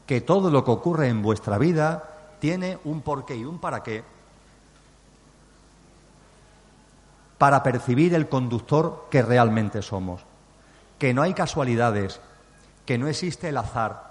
[0.06, 4.04] Que todo lo que ocurre en vuestra vida tiene un porqué y un para qué
[7.36, 10.22] para percibir el conductor que realmente somos
[10.98, 12.20] que no hay casualidades,
[12.84, 14.07] que no existe el azar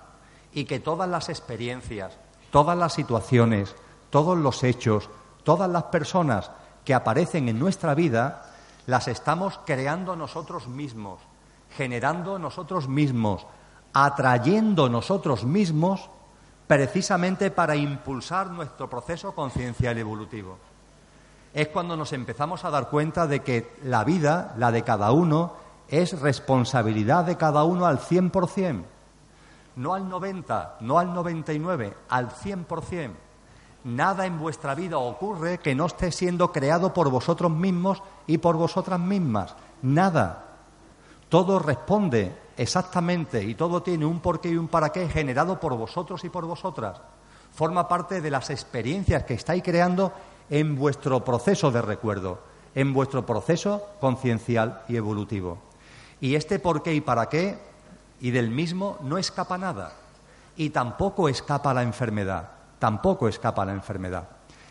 [0.58, 2.18] y que todas las experiencias,
[2.50, 3.76] todas las situaciones,
[4.10, 5.08] todos los hechos,
[5.44, 6.50] todas las personas
[6.84, 8.44] que aparecen en nuestra vida,
[8.88, 11.20] las estamos creando nosotros mismos,
[11.70, 13.46] generando nosotros mismos,
[13.94, 16.10] atrayendo nosotros mismos
[16.66, 20.58] precisamente para impulsar nuestro proceso conciencial evolutivo.
[21.54, 25.54] Es cuando nos empezamos a dar cuenta de que la vida, la de cada uno,
[25.88, 28.97] es responsabilidad de cada uno al 100%,
[29.78, 33.12] no al 90, no al 99, al 100%.
[33.86, 38.58] Nada en vuestra vida ocurre que no esté siendo creado por vosotros mismos y por
[38.58, 39.56] vosotras mismas.
[39.82, 40.44] Nada.
[41.30, 46.24] Todo responde exactamente y todo tiene un porqué y un para qué generado por vosotros
[46.26, 47.00] y por vosotras.
[47.54, 50.12] Forma parte de las experiencias que estáis creando
[50.50, 52.40] en vuestro proceso de recuerdo,
[52.76, 55.60] en vuestro proceso conciencial y evolutivo.
[56.20, 57.58] Y este por qué y para qué,
[58.22, 59.94] y del mismo no escapa nada.
[60.56, 62.50] Y tampoco escapa la enfermedad,
[62.80, 64.28] tampoco escapa la enfermedad.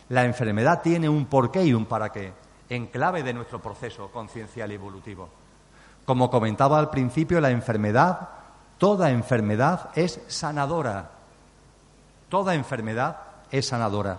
[0.08, 2.32] La enfermedad tiene un por qué y un para qué.
[2.68, 5.28] en clave de nuestro proceso conciencial y evolutivo.
[6.04, 8.28] Como comentaba al principio, la enfermedad,
[8.76, 11.10] toda enfermedad es sanadora.
[12.28, 13.18] Toda enfermedad
[13.52, 14.18] es sanadora.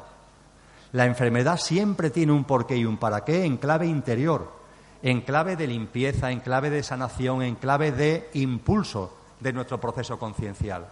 [0.94, 4.50] La enfermedad siempre tiene un porqué y un para qué en clave interior,
[5.02, 10.17] en clave de limpieza, en clave de sanación, en clave de impulso de nuestro proceso
[10.17, 10.88] conciencial.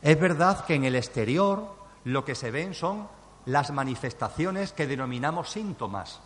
[0.00, 3.06] Es verdad que en el exterior lo que se ven son
[3.46, 6.20] las manifestaciones que denominamos síntomas.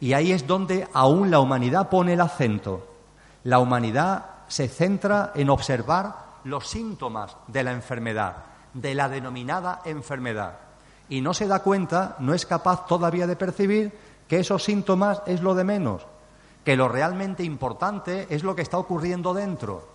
[0.00, 2.86] Y ahí es donde aún la humanidad pone el acento.
[3.44, 8.36] La humanidad se centra en observar los síntomas de la enfermedad,
[8.74, 10.58] de la denominada enfermedad.
[11.08, 13.92] Y no se da cuenta, no es capaz todavía de percibir
[14.28, 16.06] que esos síntomas es lo de menos,
[16.64, 19.93] que lo realmente importante es lo que está ocurriendo dentro,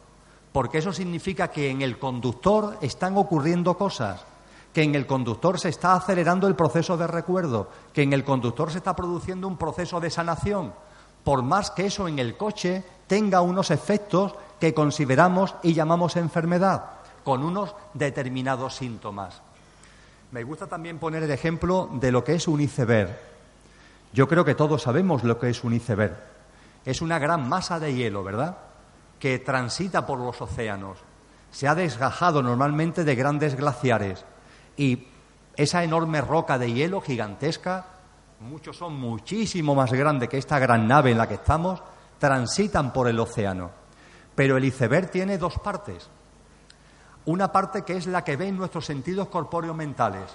[0.52, 4.26] porque eso significa que en el conductor están ocurriendo cosas
[4.74, 8.72] que en el conductor se está acelerando el proceso de recuerdo, que en el conductor
[8.72, 10.74] se está produciendo un proceso de sanación,
[11.24, 16.86] por más que eso en el coche tenga unos efectos que consideramos y llamamos enfermedad,
[17.24, 19.42] con unos determinados síntomas.
[20.32, 23.18] Me gusta también poner el ejemplo de lo que es un iceberg.
[24.14, 26.16] Yo creo que todos sabemos lo que es un iceberg.
[26.86, 28.58] Es una gran masa de hielo, ¿verdad?
[29.20, 30.98] Que transita por los océanos.
[31.52, 34.26] Se ha desgajado normalmente de grandes glaciares
[34.78, 35.08] y
[35.56, 37.86] esa enorme roca de hielo gigantesca,
[38.40, 41.84] muchos son muchísimo más grandes que esta gran nave en la que estamos,
[42.18, 43.72] transitan por el océano.
[44.36, 46.10] Pero el iceberg tiene dos partes.
[47.26, 50.32] Una parte que es la que ven nuestros sentidos corpóreos mentales,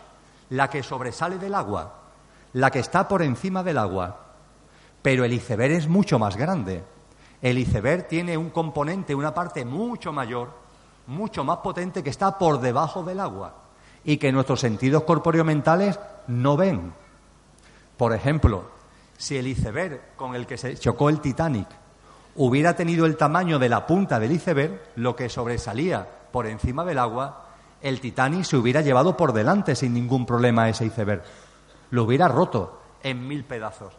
[0.51, 2.03] la que sobresale del agua,
[2.53, 4.27] la que está por encima del agua.
[5.01, 6.85] Pero el iceberg es mucho más grande.
[7.45, 10.49] El iceberg tiene un componente, una parte mucho mayor,
[11.09, 13.65] mucho más potente que está por debajo del agua
[14.03, 16.95] y que nuestros sentidos corpóreo-mentales no ven.
[17.99, 18.65] Por ejemplo,
[19.19, 21.69] si el iceberg con el que se chocó el Titanic
[22.37, 26.99] hubiera tenido el tamaño de la punta del iceberg, lo que sobresalía por encima del
[26.99, 27.49] agua,
[27.83, 31.23] el Titanic se hubiera llevado por delante sin ningún problema ese iceberg.
[31.91, 33.93] Lo hubiera roto en mil pedazos.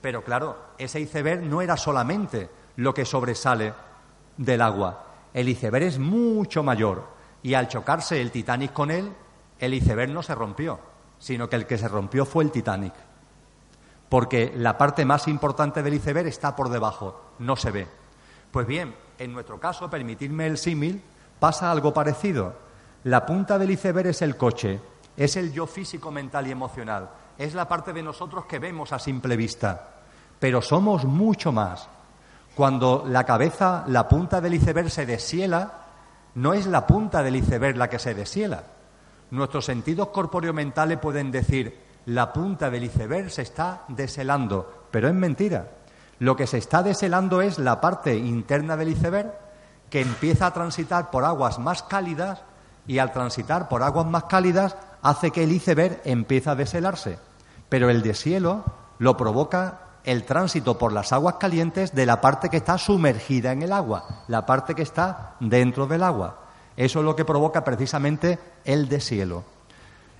[0.00, 3.74] Pero claro, ese iceberg no era solamente lo que sobresale
[4.38, 5.04] del agua.
[5.34, 7.08] El iceberg es mucho mayor
[7.42, 9.12] y al chocarse el Titanic con él,
[9.58, 10.80] el iceberg no se rompió,
[11.18, 12.94] sino que el que se rompió fue el Titanic.
[14.08, 17.86] Porque la parte más importante del iceberg está por debajo, no se ve.
[18.50, 21.02] Pues bien, en nuestro caso, permitidme el símil,
[21.38, 22.54] pasa algo parecido.
[23.04, 24.80] La punta del iceberg es el coche,
[25.18, 28.98] es el yo físico, mental y emocional, es la parte de nosotros que vemos a
[28.98, 30.00] simple vista.
[30.38, 31.99] Pero somos mucho más.
[32.54, 35.72] Cuando la cabeza, la punta del iceberg se deshiela,
[36.34, 38.62] no es la punta del iceberg la que se deshiela,
[39.30, 45.68] Nuestros sentidos corpóreo-mentales pueden decir, la punta del iceberg se está deshelando, pero es mentira.
[46.18, 49.32] Lo que se está deshelando es la parte interna del iceberg
[49.88, 52.42] que empieza a transitar por aguas más cálidas
[52.86, 57.18] y al transitar por aguas más cálidas hace que el iceberg empiece a deshelarse.
[57.68, 58.64] Pero el deshielo
[58.98, 63.62] lo provoca el tránsito por las aguas calientes de la parte que está sumergida en
[63.62, 66.38] el agua, la parte que está dentro del agua.
[66.76, 69.44] Eso es lo que provoca precisamente el deshielo.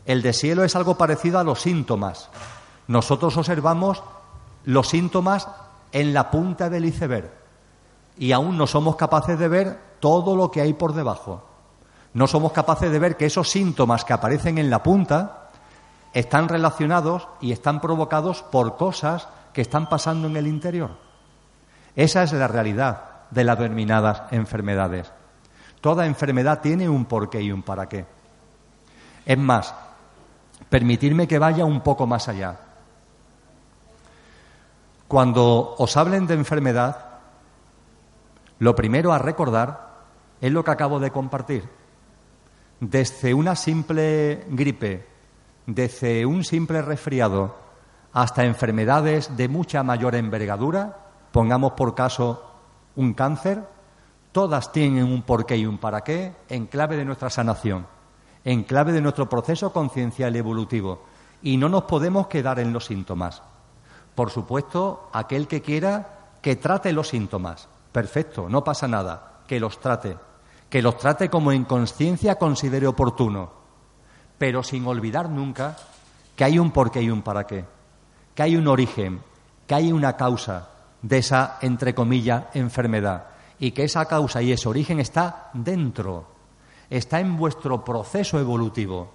[0.05, 2.29] El deshielo es algo parecido a los síntomas.
[2.88, 4.03] Nosotros observamos
[4.64, 5.49] los síntomas
[5.93, 7.31] en la punta del iceberg
[8.19, 11.45] y aún no somos capaces de ver todo lo que hay por debajo.
[12.12, 15.51] No somos capaces de ver que esos síntomas que aparecen en la punta
[16.12, 20.91] están relacionados y están provocados por cosas que están pasando en el interior.
[21.95, 25.13] Esa es la realidad de las determinadas enfermedades.
[25.81, 28.05] Toda enfermedad tiene un porqué y un para qué.
[29.25, 29.75] Es más,
[30.69, 32.59] permitirme que vaya un poco más allá.
[35.09, 37.07] Cuando os hablen de enfermedad,
[38.59, 39.91] lo primero a recordar
[40.41, 41.69] es lo que acabo de compartir.
[42.79, 45.07] Desde una simple gripe,
[45.67, 47.57] desde un simple resfriado,
[48.12, 50.96] hasta enfermedades de mucha mayor envergadura,
[51.33, 52.44] pongamos por caso
[52.96, 53.64] un cáncer,
[54.33, 57.87] Todas tienen un porqué y un para qué en clave de nuestra sanación,
[58.44, 61.03] en clave de nuestro proceso conciencial evolutivo.
[61.42, 63.42] Y no nos podemos quedar en los síntomas.
[64.14, 67.68] Por supuesto, aquel que quiera que trate los síntomas.
[67.90, 69.40] Perfecto, no pasa nada.
[69.49, 70.16] Que los trate.
[70.68, 73.51] Que los trate como en conciencia considere oportuno.
[74.38, 75.77] Pero sin olvidar nunca
[76.37, 77.64] que hay un porqué y un para qué.
[78.35, 79.21] Que hay un origen,
[79.66, 80.69] que hay una causa
[81.03, 83.27] de esa, entre comillas, enfermedad
[83.61, 86.25] y que esa causa y ese origen está dentro,
[86.88, 89.12] está en vuestro proceso evolutivo,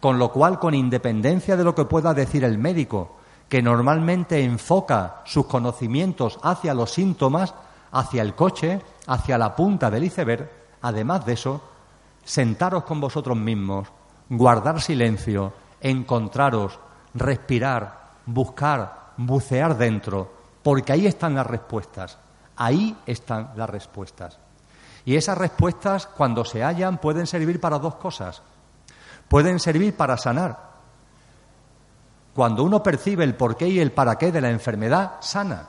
[0.00, 3.16] con lo cual, con independencia de lo que pueda decir el médico,
[3.48, 7.54] que normalmente enfoca sus conocimientos hacia los síntomas,
[7.90, 10.48] hacia el coche, hacia la punta del iceberg,
[10.82, 11.60] además de eso,
[12.24, 13.88] sentaros con vosotros mismos,
[14.28, 16.78] guardar silencio, encontraros,
[17.14, 20.30] respirar, buscar, bucear dentro,
[20.62, 22.18] porque ahí están las respuestas,
[22.56, 24.38] ahí están las respuestas.
[25.04, 28.42] Y esas respuestas, cuando se hallan, pueden servir para dos cosas.
[29.28, 30.68] Pueden servir para sanar.
[32.34, 35.66] Cuando uno percibe el porqué y el para qué de la enfermedad, sana.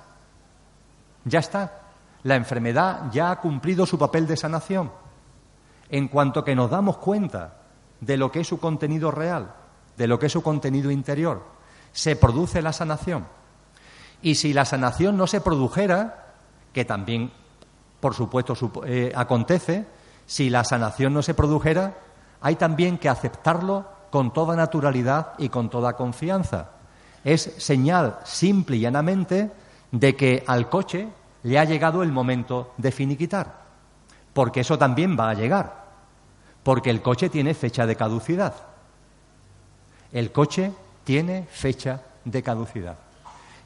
[1.23, 1.81] Ya está.
[2.23, 4.91] La enfermedad ya ha cumplido su papel de sanación.
[5.89, 7.53] En cuanto que nos damos cuenta
[8.01, 9.53] de lo que es su contenido real,
[9.95, 11.58] de lo que es su contenido interior,
[11.93, 13.27] se produce la sanación.
[14.21, 16.33] Y si la sanación no se produjera,
[16.73, 17.31] que también,
[17.99, 19.85] por supuesto, eh, acontece,
[20.25, 21.95] si la sanación no se produjera,
[22.41, 26.71] hay también que aceptarlo con toda naturalidad y con toda confianza.
[27.23, 29.51] Es señal simple y llanamente
[29.91, 31.09] de que al coche
[31.43, 33.61] le ha llegado el momento de finiquitar,
[34.33, 35.85] porque eso también va a llegar,
[36.63, 38.53] porque el coche tiene fecha de caducidad.
[40.11, 40.71] El coche
[41.03, 42.97] tiene fecha de caducidad.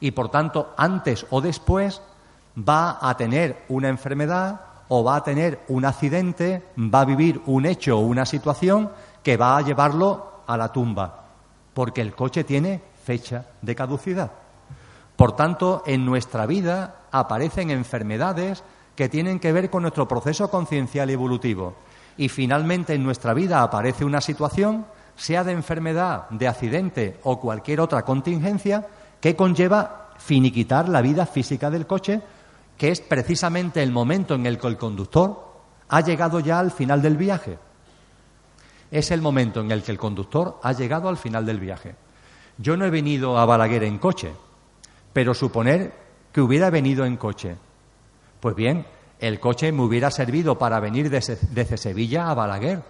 [0.00, 2.02] Y por tanto, antes o después
[2.56, 7.66] va a tener una enfermedad o va a tener un accidente, va a vivir un
[7.66, 8.90] hecho o una situación
[9.22, 11.24] que va a llevarlo a la tumba,
[11.72, 14.30] porque el coche tiene fecha de caducidad.
[15.16, 18.62] Por tanto, en nuestra vida aparecen enfermedades
[18.96, 21.74] que tienen que ver con nuestro proceso conciencial evolutivo.
[22.16, 27.80] Y finalmente en nuestra vida aparece una situación, sea de enfermedad, de accidente o cualquier
[27.80, 28.86] otra contingencia,
[29.20, 32.22] que conlleva finiquitar la vida física del coche
[32.76, 35.52] que es precisamente el momento en el que el conductor
[35.88, 37.58] ha llegado ya al final del viaje.
[38.90, 41.94] Es el momento en el que el conductor ha llegado al final del viaje.
[42.58, 44.32] Yo no he venido a Balaguer en coche,
[45.12, 45.92] pero suponer
[46.32, 47.56] que hubiera venido en coche.
[48.40, 48.86] Pues bien,
[49.18, 52.82] el coche me hubiera servido para venir desde, Sevilla a Balaguer.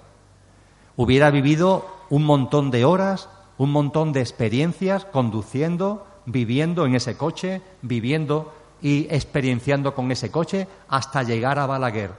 [0.97, 7.63] Hubiera vivido un montón de horas, un montón de experiencias conduciendo, viviendo en ese coche,
[7.83, 12.11] viviendo y experienciando con ese coche hasta llegar a Balaguer.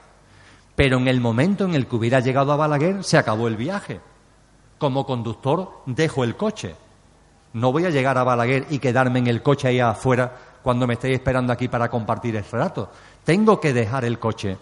[0.75, 4.01] Pero en el momento en el que hubiera llegado a Balaguer se acabó el viaje.
[4.77, 6.75] Como conductor dejo el coche.
[7.53, 10.95] No voy a llegar a Balaguer y quedarme en el coche ahí afuera cuando me
[10.95, 12.89] estéis esperando aquí para compartir el rato.
[13.23, 14.57] Tengo que dejar el coche.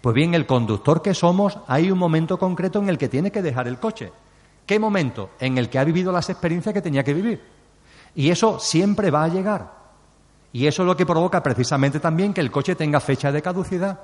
[0.00, 3.42] Pues bien, el conductor que somos, hay un momento concreto en el que tiene que
[3.42, 4.12] dejar el coche.
[4.66, 5.30] ¿Qué momento?
[5.38, 7.42] En el que ha vivido las experiencias que tenía que vivir.
[8.16, 9.70] Y eso siempre va a llegar.
[10.52, 14.00] Y eso es lo que provoca precisamente también que el coche tenga fecha de caducidad.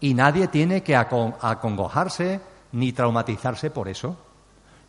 [0.00, 2.40] Y nadie tiene que acongojarse
[2.72, 4.16] ni traumatizarse por eso.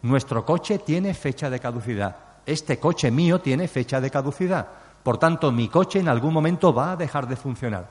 [0.02, 2.16] Nuestro coche tiene fecha de caducidad.
[2.46, 4.68] Este coche mío tiene fecha de caducidad.
[5.04, 7.90] Por tanto, mi coche en algún momento va a dejar de funcionar.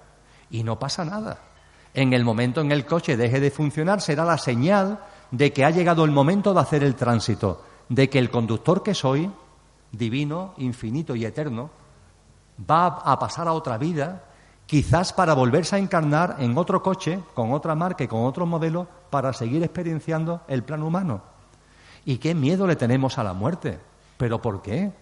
[0.51, 1.39] Y no pasa nada.
[1.95, 4.99] En el momento en el coche deje de funcionar será la señal
[5.33, 8.95] de que ha llegado el momento de hacer el tránsito, de que el conductor que
[8.95, 9.31] soy,
[9.90, 11.71] divino, infinito y eterno,
[12.71, 14.25] va a pasar a otra vida,
[14.66, 18.87] quizás para volverse a encarnar en otro coche, con otra marca y con otro modelo,
[19.11, 21.23] para seguir experienciando el plan humano.
[22.05, 23.79] ¿Y qué miedo le tenemos a la muerte?
[24.18, 24.92] ¿Pero por qué?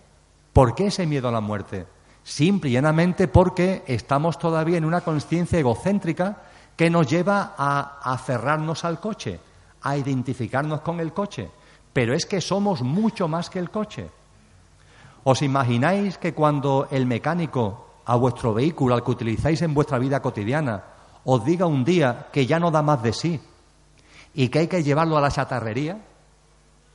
[0.52, 1.86] ¿Por qué ese miedo a la muerte?
[2.22, 6.42] Simple y llanamente porque estamos todavía en una conciencia egocéntrica
[6.76, 9.40] que nos lleva a aferrarnos al coche,
[9.82, 11.50] a identificarnos con el coche.
[11.92, 14.08] Pero es que somos mucho más que el coche.
[15.24, 20.20] ¿Os imagináis que cuando el mecánico a vuestro vehículo, al que utilizáis en vuestra vida
[20.20, 20.82] cotidiana,
[21.24, 23.40] os diga un día que ya no da más de sí
[24.34, 25.98] y que hay que llevarlo a la chatarrería?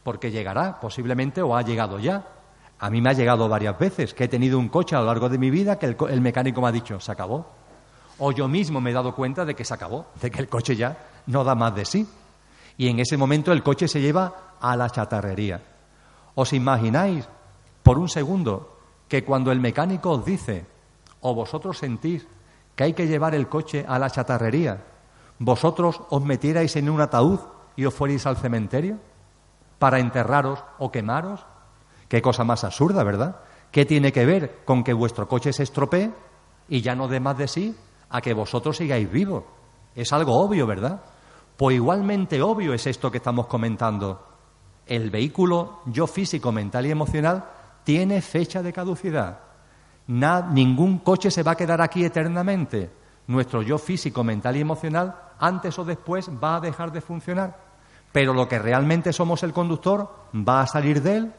[0.03, 2.25] Porque llegará, posiblemente, o ha llegado ya.
[2.79, 5.29] A mí me ha llegado varias veces que he tenido un coche a lo largo
[5.29, 7.45] de mi vida que el, mecánico me ha dicho, se acabó.
[8.19, 10.75] O yo mismo me he dado cuenta de que se acabó, de que el coche
[10.75, 12.07] ya no da más de sí.
[12.77, 15.61] Y en ese momento el coche se lleva a la chatarrería.
[16.35, 17.27] ¿Os imagináis
[17.83, 20.65] por un segundo que cuando el mecánico os dice,
[21.21, 22.27] o vosotros sentís
[22.75, 24.83] que hay que llevar el coche a la chatarrería,
[25.39, 27.39] vosotros os metierais en un ataúd
[27.75, 28.99] y os fuerais al cementerio
[29.79, 31.45] para enterraros o quemaros?
[32.07, 33.37] Qué cosa más absurda, ¿verdad?
[33.71, 36.11] ¿Qué tiene que ver con que vuestro coche se estropee
[36.67, 37.75] y ya no dé más de sí
[38.09, 39.43] a que vosotros sigáis vivos?
[39.95, 41.01] Es algo obvio, ¿verdad?
[41.57, 44.27] Pues igualmente obvio es esto que estamos comentando.
[44.85, 47.45] El vehículo yo físico, mental y emocional
[47.83, 49.39] tiene fecha de caducidad.
[50.07, 52.91] ningún coche se va a quedar aquí eternamente.
[53.27, 57.57] Nuestro yo físico, mental y emocional, antes o después, va a dejar de funcionar.
[58.11, 61.33] Pero lo que realmente somos el conductor va a salir de él,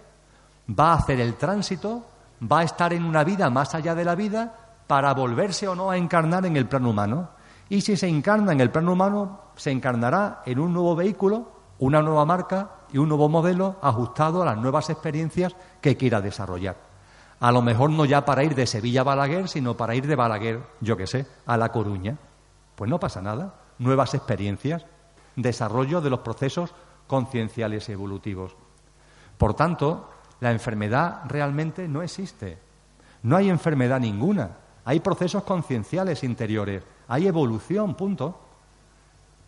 [0.69, 2.05] va a hacer el tránsito,
[2.41, 4.55] va a estar en una vida más allá de la vida
[4.87, 7.31] para volverse o no a encarnar en el plano humano.
[7.69, 12.03] Y si se encarna en el plano humano, se encarnará en un nuevo vehículo, una
[12.03, 16.77] nueva marca y un nuevo modelo ajustado a las nuevas experiencias que quiera desarrollar.
[17.41, 20.17] A lo mejor no ya para ir de Sevilla a Balaguer, sino para ir de
[20.17, 22.17] Balaguer, yo qué sé, a La Coruña.
[22.75, 23.55] Pues no pasa nada.
[23.79, 24.87] Nuevas experiencias,
[25.35, 26.73] desarrollo de los procesos
[27.07, 28.57] concienciales y evolutivos.
[29.37, 30.09] Por tanto,
[30.41, 32.59] la enfermedad realmente no existe.
[33.23, 34.57] No hay enfermedad ninguna.
[34.85, 36.83] Hay procesos concienciales interiores.
[37.09, 38.46] Hay evolución, punto.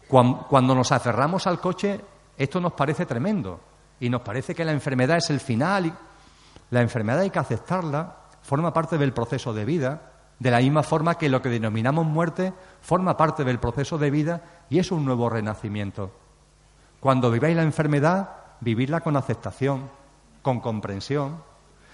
[0.09, 2.01] Cuando nos aferramos al coche,
[2.37, 3.61] esto nos parece tremendo.
[4.01, 5.87] Y nos parece que la enfermedad es el final.
[5.87, 5.93] Y
[6.71, 11.17] la enfermedad hay que aceptarla, forma parte del proceso de vida, de la misma forma
[11.17, 15.29] que lo que denominamos muerte forma parte del proceso de vida y es un nuevo
[15.29, 16.13] renacimiento.
[17.01, 18.31] Cuando viváis la enfermedad,
[18.61, 19.91] vivirla con aceptación,
[20.43, 21.43] con comprensión,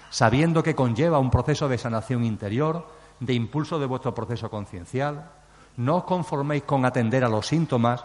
[0.09, 2.87] sabiendo que conlleva un proceso de sanación interior,
[3.19, 5.31] de impulso de vuestro proceso conciencial.
[5.77, 8.03] No os conforméis con atender a los síntomas,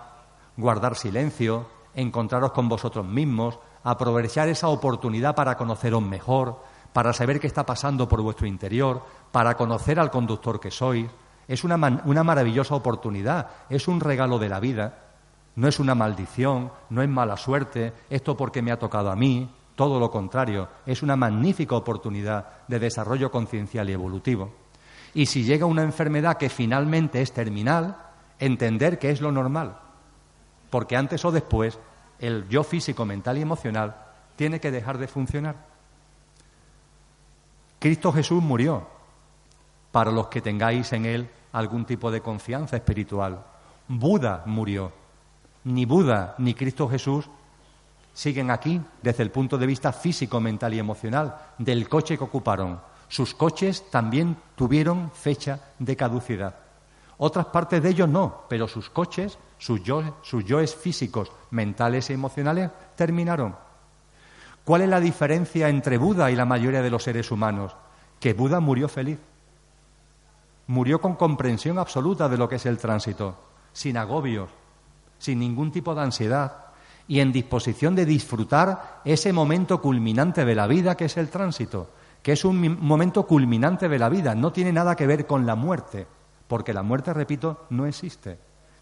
[0.57, 6.61] guardar silencio, encontraros con vosotros mismos, aprovechar esa oportunidad para conoceros mejor,
[6.93, 11.07] para saber qué está pasando por vuestro interior, para conocer al conductor que sois.
[11.47, 15.07] Es una, una maravillosa oportunidad, es un regalo de la vida.
[15.57, 19.51] No es una maldición, no es mala suerte, esto porque me ha tocado a mí,
[19.75, 24.60] todo lo contrario, es una magnífica oportunidad de desarrollo conciencial y evolutivo.
[25.15, 27.97] Y si llega una enfermedad que finalmente es terminal,
[28.39, 29.79] entender que es lo normal,
[30.71, 31.79] porque antes o después
[32.19, 33.97] el yo físico, mental y emocional
[34.37, 35.57] tiene que dejar de funcionar.
[37.79, 38.87] Cristo Jesús murió
[39.91, 43.43] para los que tengáis en Él algún tipo de confianza espiritual.
[43.89, 44.93] Buda murió.
[45.65, 47.29] Ni Buda ni Cristo Jesús
[48.13, 52.81] siguen aquí desde el punto de vista físico, mental y emocional del coche que ocuparon.
[53.11, 56.55] Sus coches también tuvieron fecha de caducidad.
[57.19, 63.57] Otras partes de ellos no, pero sus coches, sus, yoes físicos, mentales y emocionales terminaron.
[64.65, 67.75] ¿Cuál es la diferencia entre Buda y la mayoría de los seres humanos?
[68.21, 69.19] Que Buda murió feliz.
[70.69, 73.35] Murió con comprensión absoluta de lo que es el tránsito,
[73.73, 74.51] sin agobios,
[75.19, 76.67] sin ningún tipo de ansiedad
[77.09, 81.89] y en disposición de disfrutar ese momento culminante de la vida que es el tránsito,
[82.23, 85.55] que es un momento culminante de la vida, no tiene nada que ver con la
[85.55, 86.07] muerte
[86.51, 88.37] porque la muerte, repito, no existe.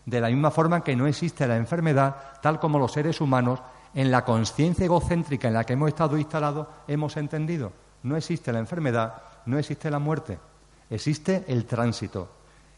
[0.06, 3.60] De la misma forma que no existe la enfermedad, tal como los seres humanos,
[3.92, 7.70] en la conciencia egocéntrica en la que hemos estado instalados, hemos entendido.
[8.04, 10.38] No existe la enfermedad, no existe la muerte,
[10.88, 12.30] existe el tránsito.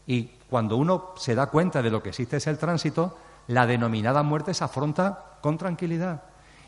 [0.05, 4.23] Y cuando uno se da cuenta de lo que existe es el tránsito, la denominada
[4.23, 6.23] muerte se afronta con tranquilidad.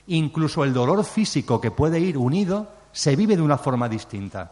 [0.07, 4.49] Incluso el dolor físico que puede ir unido se vive de una forma distinta,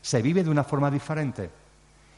[0.00, 1.50] se vive de una forma diferente.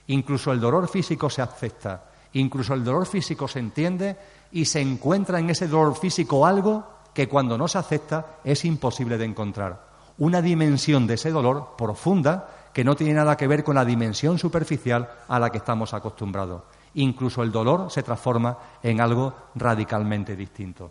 [0.09, 4.17] Incluso el dolor físico se acepta, incluso el dolor físico se entiende
[4.53, 9.19] y se encuentra en ese dolor físico algo que cuando no se acepta es imposible
[9.19, 9.89] de encontrar.
[10.19, 14.39] Una dimensión de ese dolor profunda que no tiene nada que ver con la dimensión
[14.39, 16.63] superficial a la que estamos acostumbrados.
[16.95, 20.91] Incluso el dolor se transforma en algo radicalmente distinto.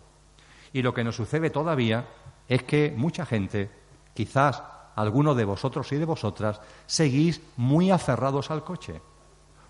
[0.72, 2.06] Y lo que nos sucede todavía
[2.48, 3.70] es que mucha gente,
[4.18, 4.60] quizás
[4.96, 9.00] algunos de vosotros y de vosotras seguís muy aferrados al coche,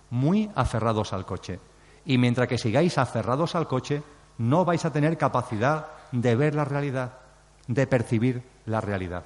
[0.08, 1.60] muy aferrados al coche.
[2.06, 4.02] Y mientras que sigáis aferrados al coche,
[4.38, 7.18] no vais a tener capacidad de ver la realidad,
[7.66, 9.24] de percibir la realidad.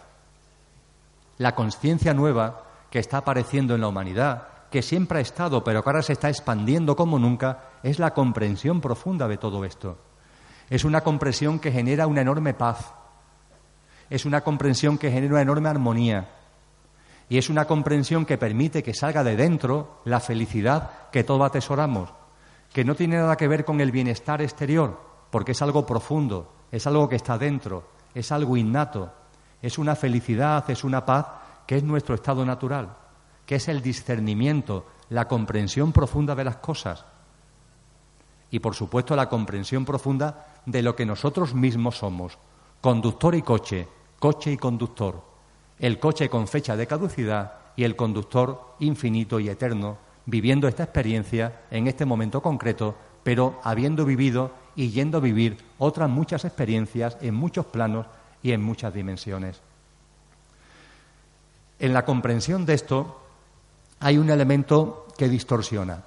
[1.38, 5.88] La conciencia nueva que está apareciendo en la humanidad, que siempre ha estado, pero que
[5.88, 9.98] ahora se está expandiendo como nunca, es la comprensión profunda de todo esto.
[10.68, 12.92] Es una comprensión que genera una enorme paz,
[14.12, 16.28] es una comprensión que genera una enorme armonía.
[17.30, 22.10] Y es una comprensión que permite que salga de dentro la felicidad que todos atesoramos,
[22.74, 25.00] que no tiene nada que ver con el bienestar exterior,
[25.30, 27.84] porque es algo profundo, es algo que está dentro,
[28.14, 29.10] es algo innato,
[29.62, 31.26] es una felicidad, es una paz
[31.66, 32.94] que es nuestro estado natural,
[33.46, 37.06] que es el discernimiento, la comprensión profunda de las cosas.
[38.50, 42.36] Y, por supuesto, la comprensión profunda de lo que nosotros mismos somos,
[42.82, 43.88] conductor y coche,
[44.22, 45.20] coche y conductor,
[45.80, 51.62] el coche con fecha de caducidad y el conductor infinito y eterno, viviendo esta experiencia
[51.72, 52.94] en este momento concreto,
[53.24, 58.06] pero habiendo vivido y yendo a vivir otras muchas experiencias en muchos planos
[58.44, 59.60] y en muchas dimensiones.
[61.80, 63.20] En la comprensión de esto
[63.98, 66.04] hay un elemento que distorsiona.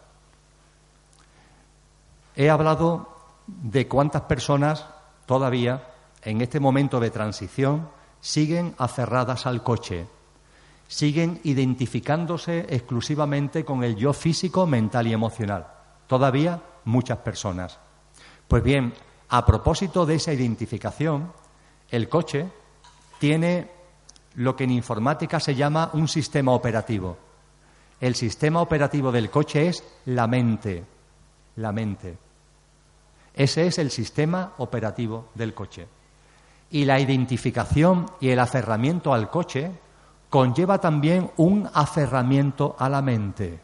[2.34, 3.09] He hablado
[3.45, 4.86] de cuántas personas
[5.26, 5.91] todavía
[6.22, 7.93] en este momento de transición
[8.26, 10.07] siguen aferradas al coche.
[10.88, 15.67] siguen identificándose exclusivamente con el yo físico, mental y emocional.
[16.07, 17.80] Todavía muchas personas.
[18.47, 18.93] Pues bien,
[19.30, 21.34] a propósito de esa identificación,
[21.89, 22.47] el coche
[23.19, 23.69] tiene
[24.36, 27.17] lo que en informática se llama un sistema operativo.
[27.99, 30.84] El sistema operativo del coche es la mente.
[31.57, 32.17] La mente.
[33.34, 35.88] Ese es el sistema operativo del coche.
[36.70, 39.72] Y la identificación y el aferramiento al coche
[40.30, 43.59] conlleva también un aferramiento a la mente.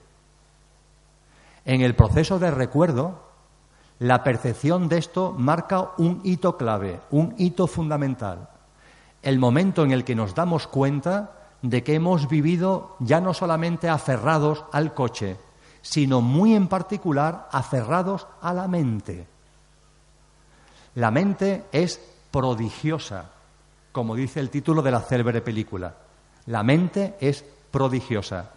[1.65, 3.31] En el proceso de recuerdo,
[3.99, 8.49] la percepción de esto marca un hito clave, un hito fundamental.
[9.21, 13.89] El momento en el que nos damos cuenta de que hemos vivido ya no solamente
[13.89, 15.37] aferrados al coche,
[15.81, 19.27] sino muy en particular aferrados a la mente.
[20.95, 22.01] La mente es
[22.31, 23.29] prodigiosa,
[23.91, 25.95] como dice el título de la célebre película.
[26.47, 28.51] La mente es prodigiosa.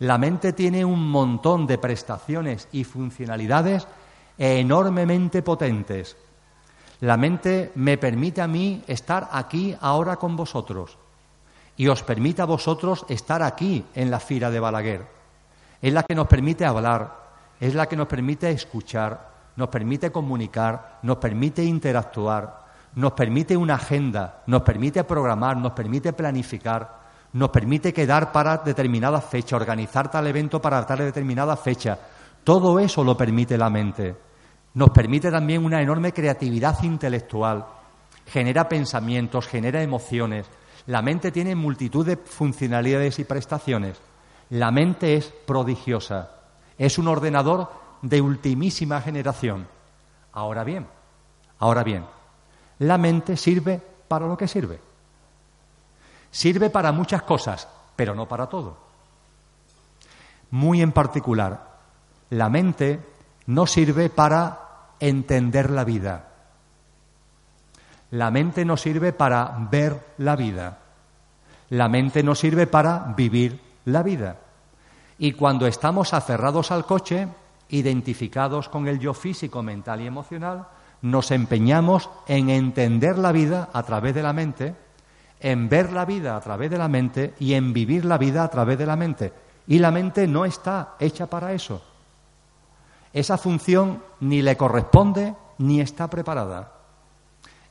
[0.00, 3.88] La mente tiene un montón de prestaciones y funcionalidades
[4.36, 6.16] enormemente potentes.
[7.00, 10.98] La mente me permite a mí estar aquí ahora con vosotros
[11.76, 15.06] y os permite a vosotros estar aquí en la fila de Balaguer.
[15.80, 17.28] Es la que nos permite hablar,
[17.60, 23.74] es la que nos permite escuchar, nos permite comunicar, nos permite interactuar, nos permite una
[23.74, 26.98] agenda, nos permite programar, nos permite planificar,
[27.32, 31.98] nos permite quedar para determinada fecha, organizar tal evento para tal determinada fecha.
[32.42, 34.16] Todo eso lo permite la mente.
[34.74, 37.66] Nos permite también una enorme creatividad intelectual.
[38.26, 40.46] Genera pensamientos, genera emociones.
[40.86, 44.00] La mente tiene multitud de funcionalidades y prestaciones.
[44.50, 46.30] La mente es prodigiosa.
[46.78, 47.68] Es un ordenador
[48.02, 49.66] de ultimísima generación.
[50.32, 50.86] Ahora bien,
[51.58, 52.04] ahora bien,
[52.80, 54.80] la mente sirve para lo que sirve.
[56.30, 58.76] Sirve para muchas cosas, pero no para todo.
[60.50, 61.78] Muy en particular,
[62.30, 63.00] la mente
[63.46, 64.60] no sirve para
[65.00, 66.28] entender la vida.
[68.10, 70.78] La mente no sirve para ver la vida.
[71.70, 74.36] La mente no sirve para vivir la vida.
[75.18, 77.28] Y cuando estamos aferrados al coche,
[77.68, 80.66] identificados con el yo físico, mental y emocional,
[81.02, 84.74] nos empeñamos en entender la vida a través de la mente
[85.40, 88.48] en ver la vida a través de la mente y en vivir la vida a
[88.48, 89.32] través de la mente.
[89.66, 91.82] Y la mente no está hecha para eso.
[93.12, 96.72] Esa función ni le corresponde ni está preparada.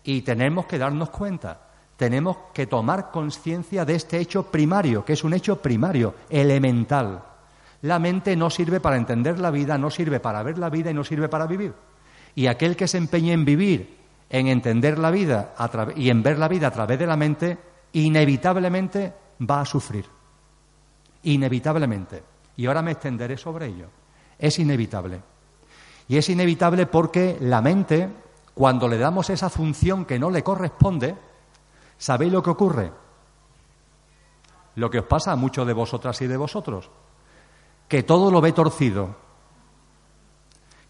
[0.03, 1.59] Y tenemos que darnos cuenta,
[1.97, 7.23] tenemos que tomar conciencia de este hecho primario, que es un hecho primario, elemental.
[7.81, 10.93] La mente no sirve para entender la vida, no sirve para ver la vida y
[10.93, 11.73] no sirve para vivir.
[12.37, 13.97] Y aquel que se empeñe en vivir
[14.29, 15.55] en entender la vida
[15.95, 17.57] y en ver la vida a través de la mente,
[17.93, 19.11] inevitablemente
[19.41, 20.05] va a sufrir.
[21.23, 22.23] Inevitablemente.
[22.55, 23.87] Y ahora me extenderé sobre ello.
[24.37, 25.19] Es inevitable.
[26.07, 28.07] Y es inevitable porque la mente,
[28.53, 31.15] cuando le damos esa función que no le corresponde,
[31.97, 32.91] ¿sabéis lo que ocurre?
[34.75, 36.91] Lo que os pasa a muchos de vosotras y de vosotros.
[37.87, 39.26] Que todo lo ve torcido.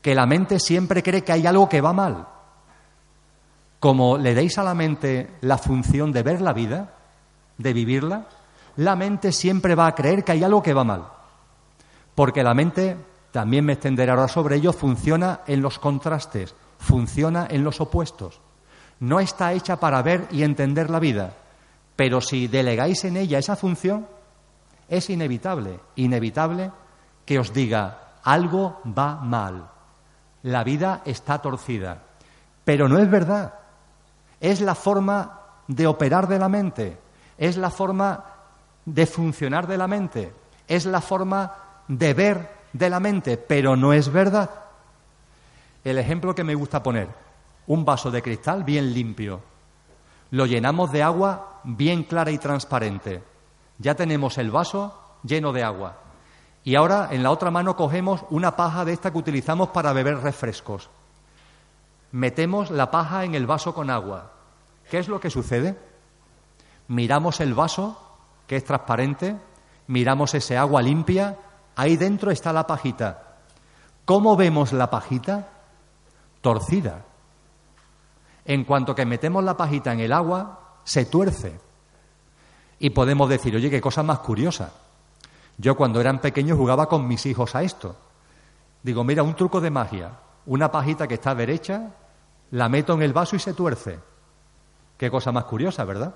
[0.08, 2.28] Que la mente siempre cree que hay algo que va mal
[3.80, 6.94] como le deis a la mente la función de ver la vida,
[7.58, 8.28] de vivirla,
[8.78, 11.08] la mente siempre va a creer que hay algo que va mal.
[12.16, 12.98] Porque la mente,
[13.32, 18.40] también me extenderé ahora sobre ello, funciona en los contrastes, funciona en los opuestos.
[19.00, 21.34] No está hecha para ver y entender la vida,
[21.96, 24.08] pero si delegáis en ella esa función,
[24.90, 26.72] es inevitable, inevitable
[27.26, 29.77] que os diga, algo va mal,
[30.48, 32.04] la vida está torcida.
[32.64, 33.56] Pero no es verdad,
[34.40, 36.98] es la forma de operar de la mente,
[37.38, 38.24] es la forma
[38.86, 40.34] de funcionar de la mente,
[40.68, 41.54] es la forma
[41.90, 44.50] de ver de la mente, pero no es verdad.
[45.84, 47.10] El ejemplo que me gusta poner,
[47.68, 49.42] un vaso de cristal bien limpio,
[50.32, 53.22] lo llenamos de agua bien clara y transparente,
[53.80, 56.07] ya tenemos el vaso lleno de agua.
[56.68, 60.18] Y ahora en la otra mano cogemos una paja de esta que utilizamos para beber
[60.18, 60.90] refrescos
[62.12, 64.32] metemos la paja en el vaso con agua.
[64.90, 65.78] ¿Qué es lo que sucede?
[66.88, 67.98] Miramos el vaso,
[68.48, 69.36] que es transparente,
[69.88, 71.38] miramos ese agua limpia,
[71.76, 73.38] ahí dentro está la pajita.
[74.06, 75.50] ¿Cómo vemos la pajita?
[76.42, 77.04] Torcida.
[78.46, 81.60] En cuanto que metemos la pajita en el agua, se tuerce.
[82.80, 84.72] Y podemos decir, oye, qué cosa más curiosa.
[85.58, 87.96] Yo cuando eran pequeños jugaba con mis hijos a esto.
[88.84, 90.12] Digo, mira, un truco de magia.
[90.46, 91.92] Una pajita que está derecha,
[92.52, 94.00] la meto en el vaso y se tuerce.
[94.98, 96.16] Qué cosa más curiosa, ¿verdad?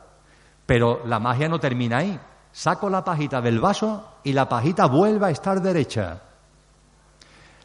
[0.65, 2.19] Pero la magia no termina ahí.
[2.51, 6.21] saco la pajita del vaso y la pajita vuelve a estar derecha.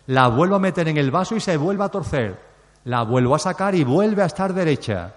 [0.07, 2.41] La vuelvo a meter en el vaso y se vuelve a torcer.
[2.85, 5.14] La vuelvo a sacar y vuelve a estar derecha.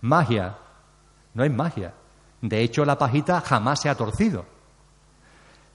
[0.00, 0.56] Magia.
[1.34, 1.92] No es magia.
[2.40, 4.44] De hecho, la pajita jamás se ha torcido.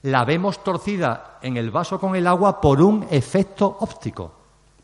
[0.06, 4.32] La vemos torcida en el vaso con el agua por un efecto óptico.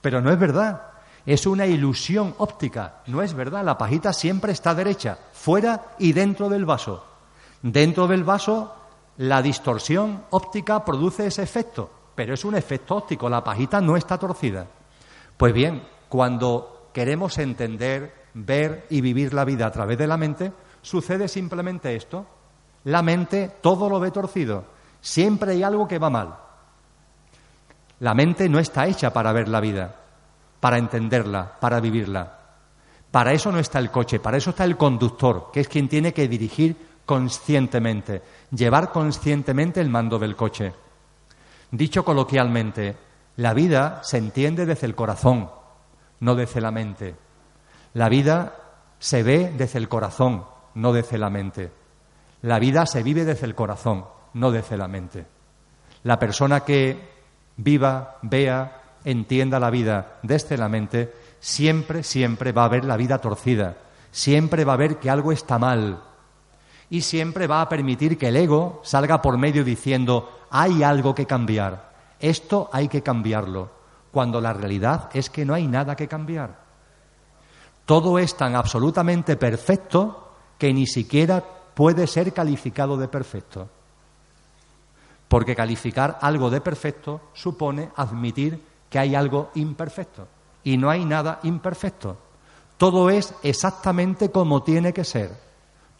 [0.00, 0.82] Pero no es verdad.
[1.24, 3.02] Es una ilusión óptica.
[3.06, 3.64] No es verdad.
[3.64, 7.04] La pajita siempre está derecha, fuera y dentro del vaso.
[7.62, 8.74] Dentro del vaso,
[9.18, 13.28] la distorsión óptica produce ese efecto, pero es un efecto óptico.
[13.28, 14.66] La pajita no está torcida.
[15.36, 20.52] Pues bien, cuando queremos entender, ver y vivir la vida a través de la mente,
[20.80, 22.26] sucede simplemente esto.
[22.82, 24.81] La mente todo lo ve torcido.
[25.02, 26.36] Siempre hay algo que va mal.
[28.00, 29.94] La mente no está hecha para ver la vida,
[30.60, 32.38] para entenderla, para vivirla.
[33.10, 36.14] Para eso no está el coche, para eso está el conductor, que es quien tiene
[36.14, 40.72] que dirigir conscientemente, llevar conscientemente el mando del coche.
[41.70, 42.96] Dicho coloquialmente,
[43.36, 45.50] la vida se entiende desde el corazón,
[46.20, 47.16] no desde la mente.
[47.94, 48.54] La vida
[48.98, 50.44] se ve desde el corazón,
[50.74, 51.72] no desde la mente.
[52.42, 55.26] La vida se vive desde el corazón, no desde la mente.
[56.04, 57.10] La persona que
[57.56, 63.18] viva, vea, entienda la vida desde la mente, siempre, siempre va a ver la vida
[63.18, 63.76] torcida,
[64.10, 66.02] siempre va a ver que algo está mal
[66.90, 71.26] y siempre va a permitir que el ego salga por medio diciendo hay algo que
[71.26, 73.70] cambiar, esto hay que cambiarlo,
[74.10, 76.62] cuando la realidad es que no hay nada que cambiar.
[77.84, 81.42] Todo es tan absolutamente perfecto que ni siquiera
[81.74, 83.68] puede ser calificado de perfecto.
[85.32, 90.28] Porque calificar algo de perfecto supone admitir que hay algo imperfecto.
[90.62, 92.18] Y no hay nada imperfecto.
[92.76, 95.30] Todo es exactamente como tiene que ser.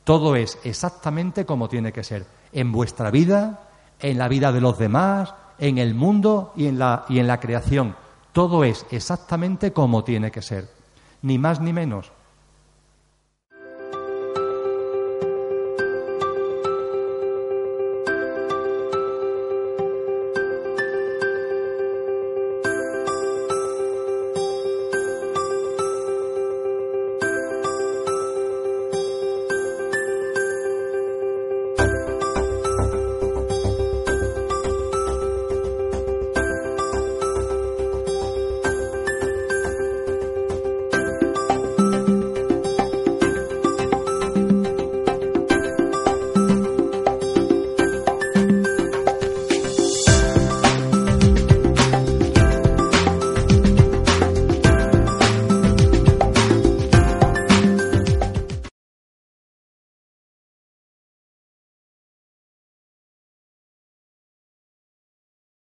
[0.05, 2.27] Todo es exactamente como tiene que ser.
[2.53, 3.71] En vuestra vida,
[4.01, 7.41] en la vida de los demás, en el mundo y en la, y en la
[7.41, 7.97] creación.
[8.33, 10.69] Todo es exactamente como tiene que ser.
[11.23, 12.13] Ni más ni menos.